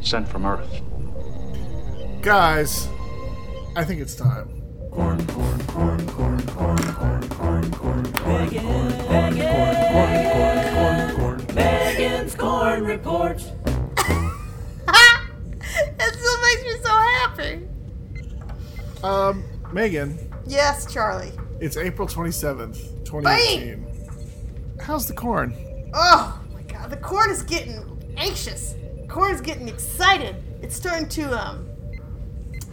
Sent 0.00 0.28
from 0.28 0.46
Earth. 0.46 0.80
Guys, 2.24 2.88
I 3.76 3.84
think 3.84 4.00
it's 4.00 4.14
time. 4.14 4.48
Corn, 4.90 5.26
corn, 5.26 5.60
corn, 5.66 6.06
corn, 6.06 6.38
corn, 6.46 6.78
corn, 6.78 7.28
corn, 7.28 7.70
corn, 7.70 7.70
corn, 7.70 8.02
Megan, 8.12 8.62
corn, 8.62 8.92
corn, 9.02 9.36
corn, 9.36 9.76
corn, 9.92 10.24
corn, 10.32 10.74
corn, 10.74 11.16
corn. 11.16 11.54
Megan's 11.54 12.34
Corn 12.34 12.84
Report. 12.84 13.38
that 14.86 16.12
still 16.12 16.40
makes 16.40 16.62
me 16.62 16.72
so 16.82 16.90
happy. 16.90 17.68
Um, 19.02 19.44
Megan, 19.72 20.18
Yes, 20.46 20.90
Charlie. 20.90 21.32
it's 21.60 21.76
April 21.76 22.08
27th, 22.08 23.04
2018. 23.04 23.86
How's 24.80 25.06
the 25.06 25.12
corn? 25.14 25.54
Oh 25.92 26.40
my 26.54 26.62
god, 26.62 26.88
the 26.88 26.96
corn 26.96 27.30
is 27.30 27.42
getting 27.42 27.84
anxious. 28.16 28.76
Corn 29.08 29.34
is 29.34 29.42
getting 29.42 29.68
excited. 29.68 30.36
It's 30.62 30.74
starting 30.74 31.06
to 31.10 31.30
um 31.38 31.68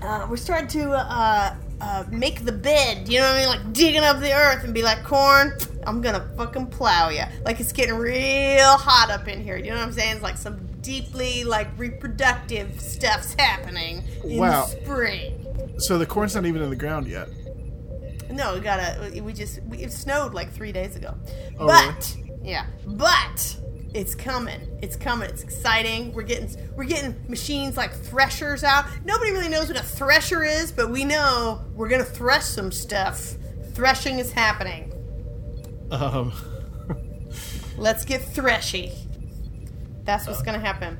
uh, 0.01 0.27
we're 0.29 0.37
starting 0.37 0.67
to 0.69 0.91
uh, 0.91 1.55
uh 1.79 2.03
make 2.09 2.45
the 2.45 2.51
bed, 2.51 3.07
you 3.09 3.19
know 3.19 3.25
what 3.27 3.35
I 3.35 3.39
mean? 3.39 3.47
Like 3.47 3.73
digging 3.73 4.01
up 4.01 4.19
the 4.19 4.33
earth 4.33 4.63
and 4.63 4.73
be 4.73 4.83
like, 4.83 5.03
corn, 5.03 5.57
I'm 5.85 6.01
gonna 6.01 6.29
fucking 6.37 6.67
plow 6.67 7.09
ya. 7.09 7.25
Like 7.45 7.59
it's 7.59 7.71
getting 7.71 7.95
real 7.95 8.77
hot 8.77 9.09
up 9.09 9.27
in 9.27 9.43
here. 9.43 9.57
You 9.57 9.71
know 9.71 9.77
what 9.77 9.87
I'm 9.87 9.93
saying? 9.93 10.13
It's 10.15 10.23
like 10.23 10.37
some 10.37 10.67
deeply 10.81 11.43
like 11.43 11.67
reproductive 11.77 12.79
stuff's 12.81 13.35
happening 13.37 14.03
in 14.23 14.37
Wow. 14.37 14.65
spring. 14.65 15.37
So 15.77 15.97
the 15.97 16.05
corn's 16.05 16.35
not 16.35 16.45
even 16.45 16.61
in 16.61 16.69
the 16.69 16.75
ground 16.75 17.07
yet. 17.07 17.29
No, 18.29 18.53
we 18.53 18.59
gotta. 18.61 19.11
We 19.21 19.33
just 19.33 19.61
we, 19.63 19.79
it 19.79 19.91
snowed 19.91 20.33
like 20.33 20.51
three 20.53 20.71
days 20.71 20.95
ago, 20.95 21.15
Oh, 21.59 21.67
but 21.67 22.15
yeah, 22.43 22.65
but 22.87 23.57
it's 23.93 24.15
coming. 24.15 24.79
It's 24.81 24.95
coming. 24.95 25.29
It's 25.29 25.43
exciting. 25.43 26.13
We're 26.13 26.23
getting 26.23 26.49
we're 26.75 26.85
getting 26.85 27.15
machines 27.27 27.77
like 27.77 27.93
threshers 27.93 28.63
out. 28.63 28.85
Nobody 29.03 29.31
really 29.31 29.49
knows 29.49 29.67
what 29.67 29.77
a 29.77 29.83
thresher 29.83 30.43
is, 30.43 30.71
but 30.71 30.89
we 30.89 31.03
know 31.03 31.61
we're 31.73 31.89
gonna 31.89 32.03
thresh 32.03 32.45
some 32.45 32.71
stuff. 32.71 33.35
Threshing 33.73 34.19
is 34.19 34.31
happening. 34.31 34.93
Um, 35.91 36.31
Let's 37.77 38.05
get 38.05 38.21
threshy. 38.21 38.91
That's 40.03 40.27
what's 40.27 40.41
gonna 40.41 40.59
happen. 40.59 40.97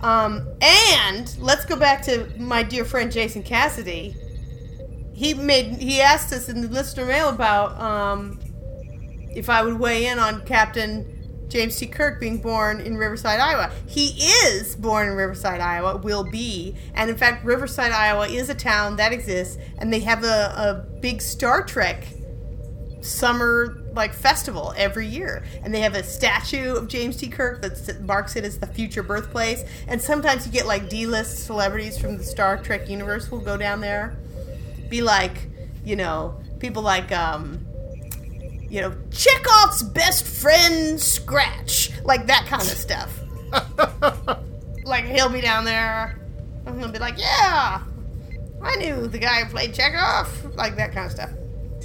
Um, 0.00 0.48
and 0.60 1.32
let's 1.38 1.64
go 1.64 1.76
back 1.76 2.02
to 2.02 2.28
my 2.36 2.62
dear 2.62 2.84
friend 2.84 3.12
Jason 3.12 3.42
Cassidy. 3.42 4.16
He 5.14 5.34
made 5.34 5.76
he 5.76 6.00
asked 6.00 6.32
us 6.32 6.48
in 6.48 6.60
the 6.60 6.68
listener 6.68 7.06
mail 7.06 7.28
about 7.28 7.80
um, 7.80 8.40
if 9.34 9.48
I 9.48 9.62
would 9.62 9.78
weigh 9.78 10.06
in 10.06 10.18
on 10.18 10.44
Captain 10.44 11.21
James 11.52 11.76
T. 11.76 11.86
Kirk 11.86 12.18
being 12.18 12.38
born 12.38 12.80
in 12.80 12.96
Riverside, 12.96 13.38
Iowa. 13.38 13.70
He 13.86 14.06
is 14.46 14.74
born 14.74 15.06
in 15.06 15.14
Riverside, 15.14 15.60
Iowa, 15.60 15.98
will 15.98 16.24
be. 16.24 16.74
And 16.94 17.10
in 17.10 17.16
fact, 17.16 17.44
Riverside, 17.44 17.92
Iowa 17.92 18.26
is 18.26 18.48
a 18.48 18.54
town 18.54 18.96
that 18.96 19.12
exists, 19.12 19.58
and 19.76 19.92
they 19.92 20.00
have 20.00 20.24
a, 20.24 20.54
a 20.56 21.00
big 21.00 21.20
Star 21.20 21.62
Trek 21.62 22.06
summer 23.02 23.82
like 23.94 24.14
festival 24.14 24.72
every 24.76 25.08
year 25.08 25.42
and 25.64 25.74
they 25.74 25.80
have 25.80 25.96
a 25.96 26.04
statue 26.04 26.76
of 26.76 26.86
james 26.86 27.16
t 27.16 27.26
kirk 27.28 27.60
that 27.60 28.00
marks 28.02 28.36
it 28.36 28.44
as 28.44 28.60
the 28.60 28.66
future 28.68 29.02
birthplace 29.02 29.64
and 29.88 30.00
sometimes 30.00 30.46
you 30.46 30.52
get 30.52 30.66
like 30.68 30.88
d-list 30.88 31.44
celebrities 31.44 31.98
from 31.98 32.16
the 32.16 32.22
star 32.22 32.56
trek 32.62 32.88
universe 32.88 33.28
will 33.28 33.40
go 33.40 33.56
down 33.56 33.80
there 33.80 34.16
be 34.88 35.02
like 35.02 35.48
you 35.84 35.96
know 35.96 36.40
people 36.60 36.80
like 36.80 37.10
um 37.10 37.58
you 38.72 38.80
know 38.80 38.90
chekov's 39.10 39.82
best 39.82 40.26
friend 40.26 40.98
scratch 40.98 41.90
like 42.04 42.26
that 42.26 42.46
kind 42.46 42.62
of 42.62 42.68
stuff 42.68 43.20
like 44.84 45.04
he'll 45.04 45.28
be 45.28 45.42
down 45.42 45.64
there 45.64 46.18
and 46.64 46.78
he'll 46.78 46.90
be 46.90 46.98
like 46.98 47.18
yeah 47.18 47.82
i 48.62 48.76
knew 48.76 49.06
the 49.06 49.18
guy 49.18 49.44
who 49.44 49.50
played 49.50 49.74
chekov 49.74 50.56
like 50.56 50.74
that 50.76 50.92
kind 50.92 51.06
of 51.06 51.12
stuff 51.12 51.30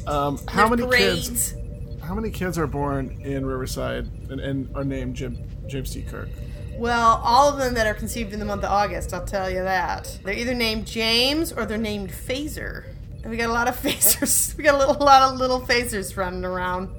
Um, 0.08 0.40
how 0.48 0.70
There's 0.70 0.80
many 0.80 0.90
parades. 0.90 1.28
kids? 1.30 1.54
How 2.02 2.16
many 2.16 2.30
kids 2.30 2.58
are 2.58 2.68
born 2.68 3.20
in 3.22 3.46
Riverside 3.46 4.08
and, 4.32 4.40
and 4.40 4.70
are 4.74 4.86
named 4.86 5.18
Jim, 5.18 5.38
James 5.68 5.92
T. 5.94 6.02
Kirk? 6.04 6.30
Well, 6.78 7.20
all 7.22 7.50
of 7.52 7.58
them 7.60 7.74
that 7.74 7.86
are 7.86 7.94
conceived 7.94 8.32
in 8.32 8.40
the 8.40 8.46
month 8.46 8.64
of 8.64 8.72
August, 8.72 9.14
I'll 9.14 9.26
tell 9.26 9.50
you 9.50 9.64
that. 9.64 10.18
They're 10.24 10.34
either 10.34 10.54
named 10.54 10.88
James 10.88 11.52
or 11.52 11.66
they're 11.66 11.78
named 11.78 12.12
Phaser. 12.12 12.86
And 13.24 13.32
we 13.32 13.38
got 13.38 13.50
a 13.50 13.54
lot 13.54 13.68
of 13.68 13.76
phasers. 13.82 14.56
We 14.58 14.64
got 14.64 14.76
a 14.76 14.78
little, 14.78 14.96
lot 15.04 15.32
of 15.34 15.40
little 15.40 15.62
phasers 15.62 16.16
running 16.18 16.46
around. 16.46 16.90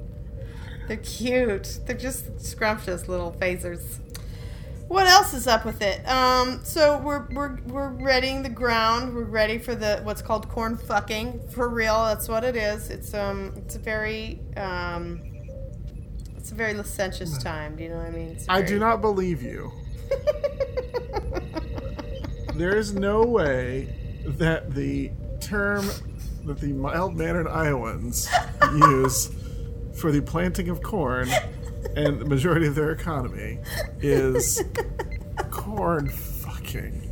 They're 0.87 0.97
cute. 0.97 1.79
They're 1.85 1.95
just 1.97 2.41
scrumptious 2.41 3.07
little 3.07 3.31
phasers. 3.39 3.99
What 4.87 5.05
else 5.05 5.35
is 5.35 5.45
up 5.45 5.65
with 5.65 5.83
it? 5.83 6.03
Um, 6.09 6.61
so 6.63 6.97
we're 6.97 7.27
we're 7.29 7.59
we're 7.67 7.89
readying 7.89 8.41
the 8.41 8.49
ground. 8.49 9.13
We're 9.13 9.25
ready 9.25 9.59
for 9.59 9.75
the 9.75 9.99
what's 10.01 10.23
called 10.23 10.49
corn 10.49 10.77
fucking. 10.77 11.49
For 11.49 11.69
real, 11.69 12.05
that's 12.05 12.27
what 12.27 12.43
it 12.43 12.55
is. 12.55 12.89
It's 12.89 13.13
um 13.13 13.53
it's 13.57 13.75
a 13.75 13.79
very 13.79 14.39
um 14.57 15.21
it's 16.35 16.51
a 16.51 16.55
very 16.55 16.73
licentious 16.73 17.37
time. 17.37 17.75
Do 17.75 17.83
you 17.83 17.89
know 17.89 17.97
what 17.97 18.07
I 18.07 18.09
mean? 18.09 18.39
A 18.47 18.51
I 18.51 18.55
very- 18.61 18.67
do 18.67 18.79
not 18.79 19.01
believe 19.01 19.43
you. 19.43 19.71
there 22.55 22.75
is 22.75 22.95
no 22.95 23.21
way 23.23 23.95
that 24.25 24.73
the 24.73 25.11
term 25.39 25.87
that 26.49 26.59
the 26.59 26.73
mild 26.73 27.15
mannered 27.15 27.47
Iowans 27.47 28.27
use 28.73 29.31
for 29.93 30.11
the 30.11 30.19
planting 30.19 30.69
of 30.69 30.81
corn 30.81 31.29
and 31.95 32.19
the 32.19 32.25
majority 32.25 32.65
of 32.65 32.73
their 32.73 32.91
economy 32.91 33.59
is 34.01 34.63
corn 35.51 36.09
fucking. 36.09 37.05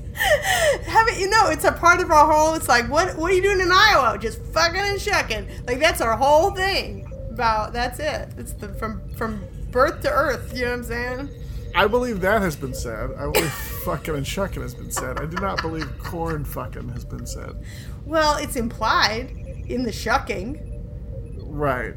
Have 0.85 1.07
it, 1.09 1.19
you 1.19 1.29
know, 1.29 1.49
it's 1.49 1.65
a 1.65 1.71
part 1.71 2.01
of 2.01 2.09
our 2.09 2.31
whole. 2.31 2.55
It's 2.55 2.67
like, 2.67 2.89
what 2.89 3.15
what 3.15 3.31
are 3.31 3.35
you 3.35 3.43
doing 3.43 3.61
in 3.61 3.71
Iowa? 3.71 4.17
Just 4.19 4.41
fucking 4.41 4.79
and 4.79 4.99
shucking. 4.99 5.47
Like 5.67 5.79
that's 5.79 6.01
our 6.01 6.17
whole 6.17 6.49
thing. 6.49 7.07
About 7.29 7.73
that's 7.73 7.99
it. 7.99 8.29
It's 8.37 8.53
the 8.53 8.69
from 8.69 9.07
from 9.13 9.45
birth 9.69 10.01
to 10.01 10.09
earth. 10.09 10.51
You 10.55 10.65
know 10.65 10.71
what 10.71 10.77
I'm 10.77 10.83
saying? 10.83 11.29
I 11.77 11.87
believe 11.87 12.21
that 12.21 12.41
has 12.41 12.55
been 12.55 12.73
said. 12.73 13.11
I 13.17 13.29
believe 13.31 13.51
fucking 13.85 14.15
and 14.15 14.25
shucking 14.27 14.61
has 14.61 14.73
been 14.73 14.91
said. 14.91 15.19
I 15.19 15.25
do 15.25 15.37
not 15.37 15.61
believe 15.61 15.87
corn 15.99 16.43
fucking 16.43 16.89
has 16.89 17.05
been 17.05 17.25
said. 17.25 17.63
Well, 18.05 18.35
it's 18.37 18.55
implied 18.55 19.29
in 19.67 19.83
the 19.83 19.91
shucking. 19.91 20.59
Right. 21.37 21.93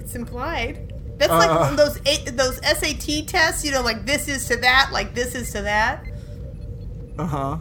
It's 0.00 0.14
implied. 0.14 0.92
That's 1.18 1.32
like 1.32 1.50
Uh. 1.50 1.56
one 1.58 1.70
of 1.72 1.76
those 1.76 1.96
A- 2.06 2.30
those 2.30 2.56
SAT 2.64 3.22
tests. 3.26 3.64
You 3.64 3.72
know, 3.72 3.82
like 3.82 4.06
this 4.06 4.28
is 4.28 4.46
to 4.48 4.56
that. 4.58 4.90
Like 4.92 5.14
this 5.14 5.34
is 5.34 5.50
to 5.52 5.62
that. 5.62 6.06
Uh 7.18 7.26
huh. 7.26 7.56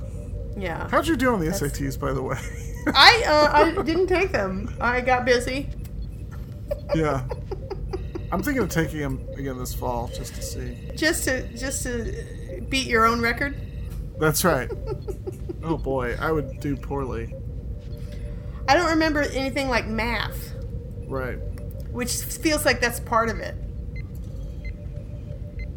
Yeah. 0.58 0.88
How'd 0.89 1.08
you 1.08 1.15
do 1.15 1.34
on 1.34 1.39
the 1.39 1.48
SATs, 1.48 2.00
by 2.00 2.13
the 2.13 2.21
way? 2.21 2.38
I 2.88 3.24
uh, 3.26 3.80
I 3.80 3.84
didn't 3.84 4.08
take 4.08 4.32
them. 4.32 4.76
I 4.80 5.02
got 5.02 5.26
busy. 5.26 5.69
yeah. 6.93 7.24
I'm 8.32 8.42
thinking 8.44 8.64
of 8.64 8.70
taking 8.70 9.00
them 9.00 9.28
again 9.38 9.58
this 9.58 9.74
fall 9.74 10.10
just 10.14 10.36
to 10.36 10.42
see. 10.42 10.78
Just 10.96 11.24
to 11.26 11.48
just 11.56 11.84
to 11.84 12.62
beat 12.70 12.88
your 12.88 13.06
own 13.06 13.22
record. 13.22 13.56
That's 14.20 14.44
right. 14.44 14.70
oh 15.64 15.78
boy, 15.78 16.16
I 16.20 16.32
would 16.32 16.60
do 16.60 16.76
poorly. 16.76 17.34
I 18.68 18.74
don't 18.74 18.90
remember 18.90 19.22
anything 19.22 19.70
like 19.70 19.88
math. 19.88 20.54
Right. 21.08 21.38
which 21.92 22.14
feels 22.16 22.66
like 22.66 22.82
that's 22.82 23.00
part 23.00 23.30
of 23.30 23.40
it. 23.40 23.56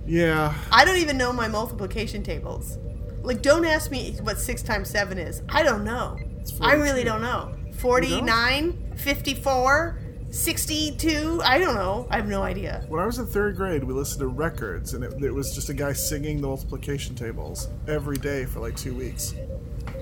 Yeah. 0.07 0.55
I 0.73 0.85
don't 0.87 0.97
even 0.97 1.19
know 1.19 1.33
my 1.33 1.49
multiplication 1.49 2.23
tables. 2.23 2.79
Like, 3.23 3.43
don't 3.43 3.67
ask 3.67 3.91
me 3.91 4.17
what 4.23 4.39
6 4.41 4.63
times 4.63 4.89
7 4.89 5.19
is. 5.19 5.43
I 5.51 5.63
don't 5.63 5.85
know. 5.85 6.17
I 6.63 6.75
really 6.75 7.05
don't 7.05 7.21
know. 7.21 7.55
49, 7.75 8.95
54, 8.97 10.01
62, 10.31 11.41
I 11.45 11.59
don't 11.59 11.75
know. 11.75 12.07
I 12.11 12.17
have 12.17 12.29
no 12.29 12.43
idea. 12.43 12.85
When 12.89 13.01
I 13.01 13.07
was 13.07 13.19
in 13.19 13.27
third 13.27 13.57
grade, 13.57 13.83
we 13.83 13.95
listened 13.95 14.21
to 14.21 14.29
records, 14.29 14.95
and 14.95 15.03
it, 15.03 15.23
it 15.23 15.31
was 15.31 15.55
just 15.55 15.71
a 15.71 15.75
guy 15.75 15.93
singing 15.93 16.41
the 16.41 16.47
multiplication 16.47 17.15
tables 17.15 17.69
every 17.87 18.17
day 18.17 18.45
for 18.45 18.61
like 18.61 18.77
two 18.77 18.95
weeks. 18.95 19.35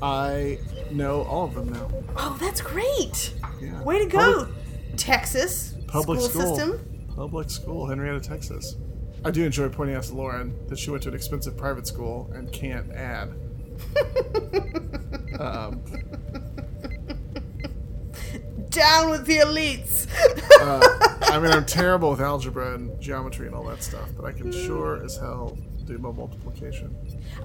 I 0.03 0.59
know 0.91 1.23
all 1.23 1.45
of 1.45 1.55
them 1.55 1.73
now. 1.73 1.89
Oh, 2.17 2.37
that's 2.41 2.61
great. 2.61 3.35
Yeah. 3.61 3.83
Way 3.83 4.01
to 4.01 4.07
go, 4.07 4.45
Public, 4.45 4.57
Texas 4.97 5.75
public 5.87 6.21
school, 6.21 6.31
school. 6.31 6.57
system. 6.57 7.09
Public 7.15 7.51
school, 7.51 7.87
Henrietta, 7.87 8.21
Texas. 8.21 8.77
I 9.25 9.31
do 9.31 9.45
enjoy 9.45 9.69
pointing 9.69 9.97
out 9.97 10.05
to 10.05 10.15
Lauren 10.15 10.55
that 10.69 10.79
she 10.79 10.91
went 10.91 11.03
to 11.05 11.09
an 11.09 11.15
expensive 11.15 11.57
private 11.57 11.87
school 11.87 12.31
and 12.35 12.53
can't 12.53 12.91
add. 12.93 13.29
um, 15.41 15.83
Down 18.77 19.09
with 19.09 19.25
the 19.25 19.39
elites. 19.39 20.07
uh, 20.61 21.17
I 21.33 21.39
mean, 21.39 21.51
I'm 21.51 21.65
terrible 21.65 22.11
with 22.11 22.21
algebra 22.21 22.75
and 22.75 23.01
geometry 23.01 23.47
and 23.47 23.57
all 23.57 23.65
that 23.65 23.83
stuff, 23.83 24.11
but 24.15 24.27
I 24.27 24.33
can 24.33 24.53
sure 24.53 25.03
as 25.03 25.17
hell 25.17 25.57
do 25.87 25.97
my 25.97 26.11
multiplication. 26.11 26.95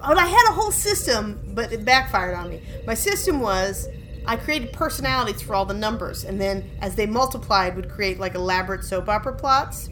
Oh, 0.02 0.14
I 0.14 0.28
had 0.28 0.50
a 0.50 0.54
whole 0.54 0.72
system, 0.74 1.42
but 1.54 1.72
it 1.72 1.86
backfired 1.86 2.36
on 2.36 2.50
me. 2.50 2.62
My 2.86 2.96
system 2.96 3.40
was 3.40 3.88
I 4.26 4.36
created 4.36 4.74
personalities 4.74 5.42
for 5.42 5.56
all 5.56 5.64
the 5.64 5.74
numbers, 5.74 6.26
and 6.26 6.40
then 6.40 6.70
as 6.82 6.96
they 6.96 7.06
multiplied, 7.06 7.78
would 7.78 7.90
create 7.90 8.20
like 8.20 8.36
elaborate 8.36 8.84
soap 8.84 9.08
opera 9.08 9.34
plots. 9.34 9.88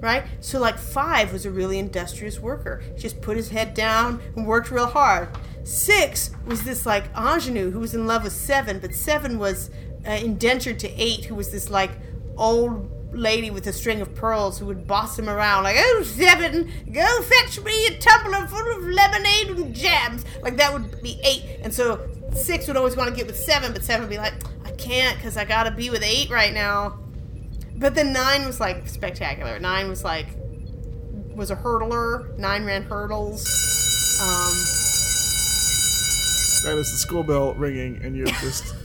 Right? 0.00 0.24
So, 0.40 0.60
like, 0.60 0.76
five 0.76 1.32
was 1.32 1.46
a 1.46 1.50
really 1.50 1.78
industrious 1.78 2.38
worker. 2.38 2.82
Just 2.98 3.22
put 3.22 3.38
his 3.38 3.48
head 3.48 3.72
down 3.72 4.20
and 4.36 4.46
worked 4.46 4.70
real 4.70 4.86
hard. 4.86 5.30
Six 5.62 6.30
was 6.44 6.62
this, 6.62 6.84
like, 6.84 7.04
ingenue 7.16 7.70
who 7.70 7.78
was 7.78 7.94
in 7.94 8.06
love 8.06 8.22
with 8.24 8.34
seven, 8.34 8.80
but 8.80 8.94
seven 8.94 9.38
was 9.38 9.70
uh, 10.06 10.12
indentured 10.12 10.78
to 10.80 10.88
eight, 11.00 11.24
who 11.26 11.34
was 11.34 11.50
this, 11.50 11.70
like, 11.70 11.90
old 12.36 12.90
lady 13.14 13.50
with 13.50 13.66
a 13.68 13.72
string 13.72 14.00
of 14.00 14.12
pearls 14.14 14.58
who 14.58 14.66
would 14.66 14.86
boss 14.88 15.16
him 15.18 15.28
around 15.28 15.62
like, 15.62 15.76
"Oh, 15.78 16.02
seven, 16.02 16.70
go 16.92 17.22
fetch 17.22 17.60
me 17.62 17.86
a 17.86 17.98
tumbler 17.98 18.44
full 18.48 18.76
of 18.76 18.82
lemonade 18.82 19.50
and 19.50 19.72
jams." 19.74 20.24
Like 20.42 20.56
that 20.56 20.72
would 20.72 21.00
be 21.00 21.20
eight, 21.22 21.60
and 21.62 21.72
so 21.72 22.00
six 22.34 22.66
would 22.66 22.76
always 22.76 22.96
want 22.96 23.10
to 23.10 23.14
get 23.14 23.26
with 23.28 23.36
seven, 23.38 23.72
but 23.72 23.84
seven 23.84 24.02
would 24.02 24.10
be 24.10 24.18
like, 24.18 24.34
"I 24.64 24.72
can't 24.72 25.16
because 25.16 25.36
I 25.36 25.44
gotta 25.44 25.70
be 25.70 25.90
with 25.90 26.02
eight 26.02 26.28
right 26.30 26.52
now." 26.52 26.98
But 27.76 27.94
then 27.94 28.12
nine 28.12 28.46
was 28.46 28.58
like 28.58 28.88
spectacular. 28.88 29.60
Nine 29.60 29.88
was 29.88 30.02
like 30.02 30.26
was 31.36 31.52
a 31.52 31.56
hurdler. 31.56 32.36
Nine 32.36 32.64
ran 32.64 32.82
hurdles. 32.82 33.46
Um, 34.20 34.54
That 36.64 36.78
is 36.78 36.90
the 36.90 36.96
school 36.98 37.22
bell 37.22 37.54
ringing, 37.54 38.00
and 38.02 38.16
you're 38.16 38.26
just 38.26 38.74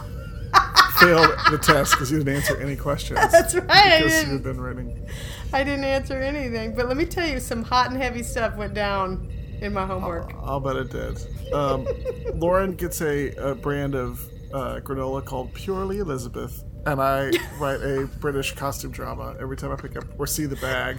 failed 1.00 1.30
the 1.52 1.58
test 1.58 1.92
because 1.94 2.12
you 2.12 2.18
didn't 2.20 2.36
answer 2.36 2.58
any 2.62 2.76
questions. 2.76 3.20
That's 3.32 3.56
right, 3.56 3.70
I 3.70 3.98
Because 3.98 4.14
didn't. 4.14 4.34
you've 4.34 4.44
been 4.44 4.62
writing. 4.62 5.08
I 5.54 5.64
didn't 5.64 5.86
answer 5.86 6.22
anything, 6.22 6.76
but 6.76 6.88
let 6.88 6.98
me 6.98 7.06
tell 7.06 7.28
you, 7.28 7.40
some 7.40 7.64
hot 7.64 7.92
and 7.92 8.02
heavy 8.02 8.24
stuff 8.24 8.56
went 8.58 8.74
down 8.74 9.32
in 9.62 9.74
my 9.74 9.86
homework. 9.86 10.34
I'll 10.42 10.60
bet 10.60 10.76
it 10.76 10.90
did. 10.92 11.54
Um, 11.54 11.88
Lauren 12.36 12.74
gets 12.76 13.02
a, 13.02 13.32
a 13.36 13.56
brand 13.56 13.96
of 13.96 14.20
uh, 14.54 14.80
granola 14.82 15.24
called 15.26 15.54
Purely 15.54 16.00
Elizabeth, 16.00 16.64
and 16.86 17.02
I 17.02 17.32
write 17.60 17.82
a 17.82 18.08
British 18.20 18.54
costume 18.56 18.92
drama 18.92 19.36
every 19.40 19.58
time 19.58 19.72
I 19.72 19.76
pick 19.76 19.96
up 19.98 20.06
or 20.18 20.28
see 20.28 20.46
the 20.46 20.56
bag. 20.58 20.98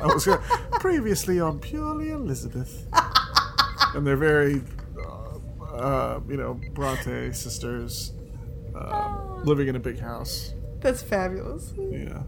I 0.00 0.06
was 0.06 0.24
gonna, 0.24 0.40
previously 0.72 1.40
on 1.40 1.58
Purely 1.58 2.10
Elizabeth, 2.10 2.86
and 3.94 4.06
they're 4.06 4.16
very, 4.16 4.62
uh, 4.98 5.74
uh, 5.74 6.20
you 6.28 6.36
know, 6.36 6.58
Bronte 6.72 7.32
sisters, 7.32 8.12
um, 8.74 9.42
living 9.44 9.68
in 9.68 9.76
a 9.76 9.80
big 9.80 9.98
house. 9.98 10.52
That's 10.80 11.02
fabulous. 11.02 11.72
Yeah, 11.78 12.22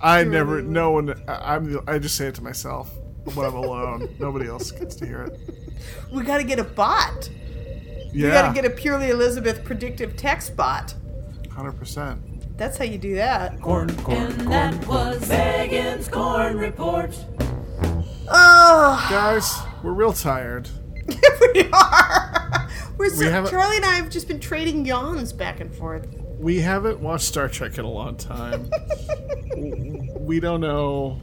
I 0.00 0.24
never. 0.24 0.60
No 0.62 0.90
one. 0.92 1.14
I, 1.28 1.54
I'm. 1.54 1.72
the- 1.72 1.84
I 1.86 1.98
just 1.98 2.16
say 2.16 2.26
it 2.26 2.34
to 2.36 2.42
myself 2.42 2.90
when 3.34 3.46
I'm 3.46 3.54
alone. 3.54 4.14
Nobody 4.18 4.46
else 4.48 4.70
gets 4.70 4.94
to 4.96 5.06
hear 5.06 5.22
it. 5.22 5.38
We 6.12 6.22
got 6.24 6.38
to 6.38 6.44
get 6.44 6.58
a 6.58 6.64
bot. 6.64 7.28
Yeah, 8.12 8.26
We 8.26 8.30
got 8.32 8.48
to 8.48 8.54
get 8.54 8.64
a 8.64 8.70
purely 8.70 9.10
Elizabeth 9.10 9.64
predictive 9.64 10.16
text 10.16 10.54
bot. 10.56 10.94
hundred 11.50 11.72
percent. 11.72 12.20
That's 12.56 12.78
how 12.78 12.84
you 12.84 12.98
do 12.98 13.16
that. 13.16 13.60
Corn, 13.60 13.94
corn, 14.04 14.16
And 14.18 14.34
corn. 14.36 14.48
that 14.50 14.86
was 14.86 15.28
Megan's 15.28 16.06
Corn 16.08 16.56
Report. 16.56 17.18
Oh, 18.28 19.06
Guys, 19.10 19.52
we're 19.82 19.92
real 19.92 20.12
tired. 20.12 20.68
we 21.54 21.68
are. 21.72 22.33
We're 22.96 23.10
so, 23.10 23.42
We 23.42 23.50
Charlie 23.50 23.76
and 23.76 23.84
I 23.84 23.96
have 23.96 24.10
just 24.10 24.28
been 24.28 24.40
trading 24.40 24.86
yawns 24.86 25.32
back 25.32 25.60
and 25.60 25.74
forth. 25.74 26.06
We 26.38 26.60
haven't 26.60 27.00
watched 27.00 27.24
Star 27.24 27.48
Trek 27.48 27.78
in 27.78 27.84
a 27.84 27.90
long 27.90 28.16
time. 28.16 28.70
We 30.24 30.40
don't 30.40 30.60
know 30.62 31.20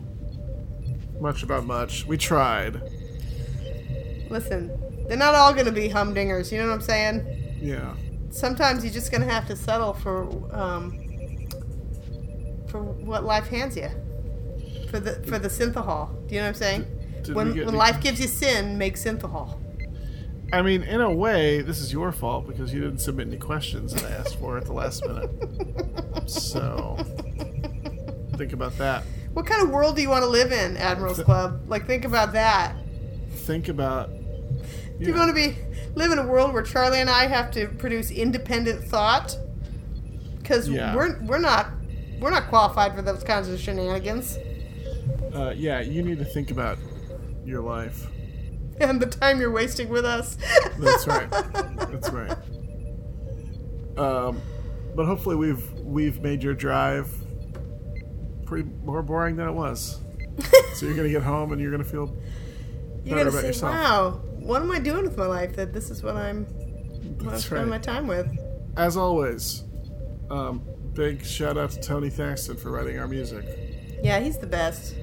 much 1.19 1.43
about 1.43 1.65
much. 1.65 2.05
We 2.05 2.17
tried. 2.17 2.81
Listen, 4.29 4.71
they're 5.07 5.17
not 5.17 5.35
all 5.35 5.53
going 5.53 5.65
to 5.65 5.71
be 5.71 5.89
humdingers. 5.89 6.51
You 6.51 6.59
know 6.59 6.67
what 6.67 6.75
I'm 6.75 6.81
saying? 6.81 7.59
Yeah. 7.59 7.95
Sometimes 8.29 8.83
you're 8.83 8.93
just 8.93 9.11
going 9.11 9.21
to 9.21 9.27
have 9.27 9.47
to 9.47 9.55
settle 9.55 9.93
for 9.93 10.23
um, 10.55 10.97
for 12.67 12.81
what 12.81 13.23
life 13.23 13.47
hands 13.47 13.75
you. 13.75 13.89
For 14.89 14.99
the 14.99 15.15
for 15.27 15.37
the 15.37 15.49
synthahol. 15.49 16.27
Do 16.27 16.35
you 16.35 16.41
know 16.41 16.47
what 16.47 16.49
I'm 16.49 16.53
saying? 16.55 16.85
Did 17.23 17.35
when 17.35 17.49
when 17.49 17.59
any- 17.59 17.71
life 17.77 18.01
gives 18.01 18.21
you 18.21 18.27
sin, 18.27 18.77
make 18.77 18.95
synthahol. 18.95 19.60
I 20.53 20.61
mean, 20.61 20.83
in 20.83 20.99
a 21.01 21.11
way, 21.11 21.61
this 21.61 21.79
is 21.79 21.93
your 21.93 22.11
fault 22.11 22.45
because 22.47 22.73
you 22.73 22.81
didn't 22.81 22.99
submit 22.99 23.27
any 23.27 23.37
questions 23.37 23.93
that 23.93 24.03
I 24.03 24.09
asked 24.11 24.37
for 24.37 24.57
at 24.57 24.65
the 24.65 24.73
last 24.73 25.05
minute. 25.05 26.29
So, 26.29 26.97
think 28.35 28.51
about 28.53 28.77
that. 28.77 29.03
What 29.33 29.45
kind 29.45 29.61
of 29.63 29.69
world 29.69 29.95
do 29.95 30.01
you 30.01 30.09
want 30.09 30.23
to 30.23 30.29
live 30.29 30.51
in, 30.51 30.75
Admirals 30.77 31.19
Club? 31.23 31.61
Like, 31.67 31.87
think 31.87 32.03
about 32.03 32.33
that. 32.33 32.75
Think 33.31 33.69
about. 33.69 34.09
Do 34.99 35.07
you 35.07 35.13
want 35.13 35.29
to 35.29 35.33
be 35.33 35.55
live 35.95 36.11
in 36.11 36.19
a 36.19 36.27
world 36.27 36.53
where 36.53 36.63
Charlie 36.63 36.99
and 36.99 37.09
I 37.09 37.27
have 37.27 37.49
to 37.51 37.67
produce 37.67 38.11
independent 38.11 38.83
thought? 38.83 39.35
Because 40.37 40.67
Yeah. 40.69 40.93
we're 40.95 41.19
we're 41.23 41.39
not 41.39 41.67
we're 42.19 42.29
not 42.29 42.49
qualified 42.49 42.93
for 42.93 43.01
those 43.01 43.23
kinds 43.23 43.47
of 43.47 43.59
shenanigans. 43.59 44.37
Uh, 45.33 45.53
yeah, 45.55 45.79
you 45.79 46.03
need 46.03 46.19
to 46.19 46.25
think 46.25 46.51
about 46.51 46.77
your 47.45 47.61
life. 47.61 48.07
And 48.79 48.99
the 48.99 49.05
time 49.05 49.39
you're 49.39 49.51
wasting 49.51 49.89
with 49.89 50.05
us. 50.05 50.37
That's 50.79 51.05
right. 51.05 51.29
That's 51.31 52.09
right. 52.09 52.35
Um, 53.95 54.41
but 54.95 55.05
hopefully 55.05 55.35
we've 55.35 55.71
we've 55.79 56.21
made 56.21 56.41
your 56.41 56.53
drive 56.53 57.13
pretty 58.45 58.69
more 58.83 59.01
boring 59.01 59.35
than 59.35 59.47
it 59.47 59.53
was. 59.53 59.99
so 60.73 60.85
you're 60.85 60.95
gonna 60.95 61.09
get 61.09 61.21
home 61.21 61.51
and 61.51 61.61
you're 61.61 61.71
gonna 61.71 61.83
feel 61.83 62.15
You're 63.03 63.17
better 63.17 63.29
about 63.29 63.41
say, 63.41 63.47
yourself. 63.47 63.73
"Wow, 63.73 64.21
what 64.39 64.61
am 64.61 64.71
I 64.71 64.79
doing 64.79 65.03
with 65.03 65.17
my 65.17 65.27
life? 65.27 65.55
That 65.55 65.73
this 65.73 65.89
is 65.89 66.01
what 66.01 66.15
I'm, 66.15 66.45
what 66.45 67.33
I'm 67.35 67.39
spending 67.39 67.69
my 67.69 67.77
time 67.77 68.07
with." 68.07 68.27
As 68.77 68.97
always, 68.97 69.63
um, 70.29 70.63
big 70.93 71.23
shout 71.23 71.57
out 71.57 71.71
to 71.71 71.81
Tony 71.81 72.09
Thaxton 72.09 72.57
for 72.57 72.71
writing 72.71 72.97
our 72.97 73.07
music. 73.07 73.45
Yeah, 74.03 74.19
he's 74.19 74.37
the 74.37 74.47
best. 74.47 74.95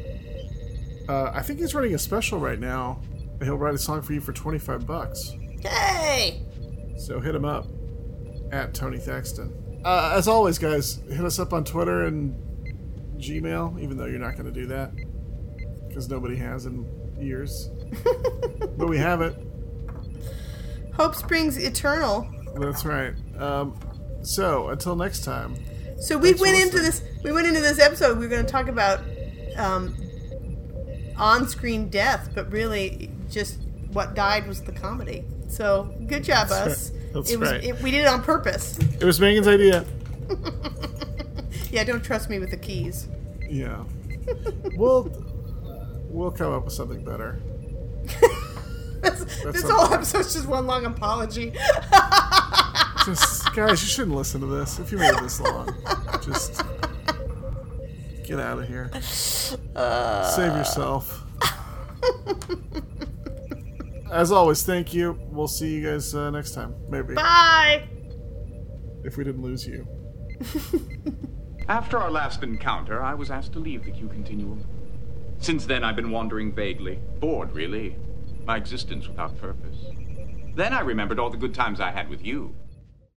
Uh, 1.08 1.30
I 1.32 1.42
think 1.42 1.58
he's 1.58 1.74
running 1.74 1.94
a 1.94 1.98
special 1.98 2.38
right 2.38 2.58
now. 2.58 3.00
He'll 3.42 3.56
write 3.58 3.74
a 3.74 3.78
song 3.78 4.02
for 4.02 4.12
you 4.12 4.20
for 4.20 4.32
25 4.32 4.86
bucks. 4.86 5.32
Hey, 5.62 6.42
So 6.96 7.20
hit 7.20 7.34
him 7.34 7.44
up 7.44 7.66
at 8.52 8.74
Tony 8.74 8.98
Thaxton. 8.98 9.80
Uh, 9.84 10.12
as 10.16 10.26
always, 10.28 10.58
guys, 10.58 10.96
hit 11.08 11.24
us 11.24 11.38
up 11.38 11.52
on 11.52 11.64
Twitter 11.64 12.04
and 12.06 12.34
Gmail, 13.18 13.80
even 13.80 13.96
though 13.96 14.06
you're 14.06 14.18
not 14.18 14.32
going 14.34 14.46
to 14.46 14.52
do 14.52 14.66
that 14.66 14.90
because 15.88 16.08
nobody 16.08 16.36
has 16.36 16.66
in 16.66 16.86
years. 17.18 17.70
but 18.76 18.88
we 18.88 18.98
have 18.98 19.20
it. 19.20 19.34
hope 20.94 21.14
springs 21.14 21.56
eternal. 21.56 22.28
That's 22.56 22.84
right. 22.84 23.14
Um, 23.38 23.78
so 24.22 24.68
until 24.68 24.96
next 24.96 25.24
time, 25.24 25.54
So 26.00 26.18
we 26.18 26.34
went 26.34 26.56
into 26.56 26.76
listening. 26.78 26.82
this. 27.14 27.24
We 27.24 27.32
went 27.32 27.46
into 27.46 27.60
this 27.60 27.78
episode. 27.80 28.18
We 28.18 28.26
were 28.26 28.30
going 28.30 28.44
to 28.46 28.50
talk 28.50 28.68
about 28.68 29.00
um, 29.56 29.96
on-screen 31.16 31.88
death, 31.88 32.30
but 32.34 32.50
really, 32.52 33.10
just 33.30 33.58
what 33.92 34.14
died 34.14 34.46
was 34.46 34.62
the 34.62 34.72
comedy. 34.72 35.24
So 35.48 35.94
good 36.06 36.24
job, 36.24 36.48
That's 36.48 36.52
us. 36.52 36.90
right. 36.90 37.12
That's 37.14 37.30
it 37.30 37.40
was. 37.40 37.50
right. 37.50 37.64
It, 37.64 37.82
we 37.82 37.90
did 37.90 38.00
it 38.02 38.06
on 38.06 38.22
purpose. 38.22 38.78
it 38.78 39.04
was 39.04 39.20
Megan's 39.20 39.48
idea. 39.48 39.84
Yeah, 41.70 41.84
don't 41.84 42.02
trust 42.02 42.30
me 42.30 42.38
with 42.38 42.50
the 42.50 42.56
keys. 42.56 43.08
Yeah, 43.48 43.84
we'll 44.76 45.12
we'll 46.08 46.30
come 46.30 46.52
up 46.52 46.64
with 46.64 46.72
something 46.72 47.04
better. 47.04 47.40
This, 49.02 49.20
this 49.42 49.64
okay. 49.64 49.72
whole 49.72 49.92
episode's 49.92 50.34
just 50.34 50.46
one 50.48 50.66
long 50.66 50.84
apology. 50.84 51.52
Just 53.04 53.54
guys, 53.54 53.80
you 53.80 53.88
shouldn't 53.88 54.16
listen 54.16 54.40
to 54.40 54.46
this 54.46 54.80
if 54.80 54.92
you 54.92 54.98
made 54.98 55.14
it 55.14 55.22
this 55.22 55.40
long. 55.40 55.72
Just 56.22 56.60
get 58.24 58.38
out 58.38 58.58
of 58.58 58.68
here. 58.68 58.90
Save 59.00 60.56
yourself. 60.56 61.24
As 64.10 64.32
always, 64.32 64.62
thank 64.62 64.94
you. 64.94 65.18
We'll 65.30 65.48
see 65.48 65.74
you 65.74 65.86
guys 65.90 66.14
uh, 66.14 66.30
next 66.30 66.52
time. 66.52 66.74
Maybe 66.88 67.14
Bye. 67.14 67.88
if 69.04 69.16
we 69.16 69.24
didn't 69.24 69.42
lose 69.42 69.66
you. 69.66 69.86
After 71.68 71.98
our 71.98 72.10
last 72.10 72.42
encounter, 72.42 73.02
I 73.02 73.12
was 73.14 73.30
asked 73.30 73.52
to 73.52 73.58
leave 73.58 73.84
the 73.84 73.90
Q 73.90 74.08
Continuum. 74.08 74.64
Since 75.38 75.66
then, 75.66 75.84
I've 75.84 75.96
been 75.96 76.10
wandering 76.10 76.54
vaguely, 76.54 76.98
bored, 77.20 77.52
really. 77.52 77.96
My 78.46 78.56
existence 78.56 79.06
without 79.06 79.36
purpose. 79.38 79.76
Then 80.54 80.72
I 80.72 80.80
remembered 80.80 81.18
all 81.18 81.28
the 81.28 81.36
good 81.36 81.54
times 81.54 81.80
I 81.80 81.90
had 81.90 82.08
with 82.08 82.24
you. 82.24 82.54